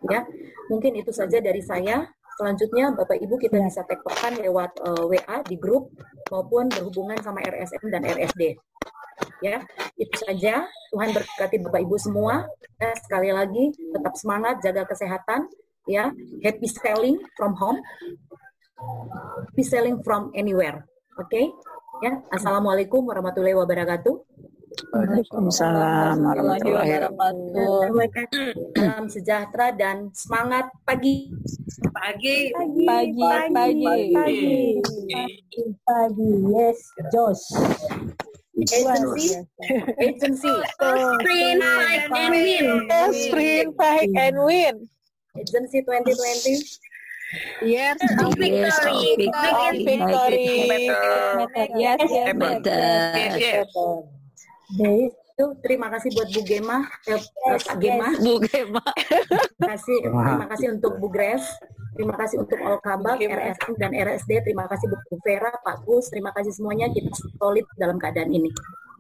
[0.10, 0.26] Ya,
[0.68, 2.10] mungkin itu saja dari saya.
[2.36, 5.88] Selanjutnya Bapak Ibu kita bisa tektokan lewat uh, eh, WA di grup
[6.28, 8.60] maupun berhubungan sama RSM dan RSD.
[9.44, 9.64] Ya,
[9.96, 10.66] itu saja.
[10.92, 12.48] Tuhan berkati Bapak Ibu semua.
[12.80, 15.48] Ya, sekali lagi tetap semangat, jaga kesehatan,
[15.88, 16.12] ya.
[16.44, 17.80] Happy selling from home.
[19.50, 20.84] Happy selling from anywhere.
[21.16, 21.32] Oke?
[21.32, 21.46] Okay?
[22.04, 24.16] Ya, Assalamualaikum warahmatullahi wabarakatuh.
[24.92, 28.76] Waalaikumsalam warahmatullahi wabarakatuh.
[28.76, 31.32] Salam sejahtera dan semangat pagi.
[31.96, 32.52] Pagi.
[32.52, 32.84] Pagi.
[32.84, 33.24] Pagi.
[33.24, 33.52] Pagi.
[33.56, 33.86] Pagi.
[34.12, 34.56] Pagi.
[35.88, 36.32] Pagi.
[36.52, 37.46] Yes, Josh.
[38.58, 39.36] Agency.
[40.00, 40.54] Agency.
[40.80, 42.90] Sprint, fight, and win.
[43.14, 44.90] Sprint, fight, and win.
[45.38, 46.64] Agency 2020.
[47.64, 49.28] Yes, of victory.
[49.28, 50.88] Of victory.
[51.76, 53.68] Yes, yes,
[54.78, 57.20] yes itu terima kasih buat Bu Gema, eh,
[57.60, 58.08] Pak Gema.
[58.24, 58.80] Bu Gema.
[58.96, 61.44] terima kasih, terima kasih untuk Bu Gres,
[61.96, 64.44] Terima kasih untuk All Kabak, RSM dan RSD.
[64.44, 66.12] Terima kasih Bu Vera, Pak Gus.
[66.12, 66.92] Terima kasih semuanya.
[66.92, 67.08] Kita
[67.40, 68.52] solid dalam keadaan ini.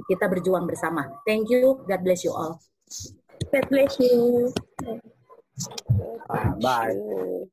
[0.08, 1.04] Kita berjuang bersama.
[1.28, 1.84] Thank you.
[1.84, 2.56] God bless you all.
[3.52, 4.48] God bless you.
[6.32, 6.96] Ah, bye.
[6.96, 7.44] Bye.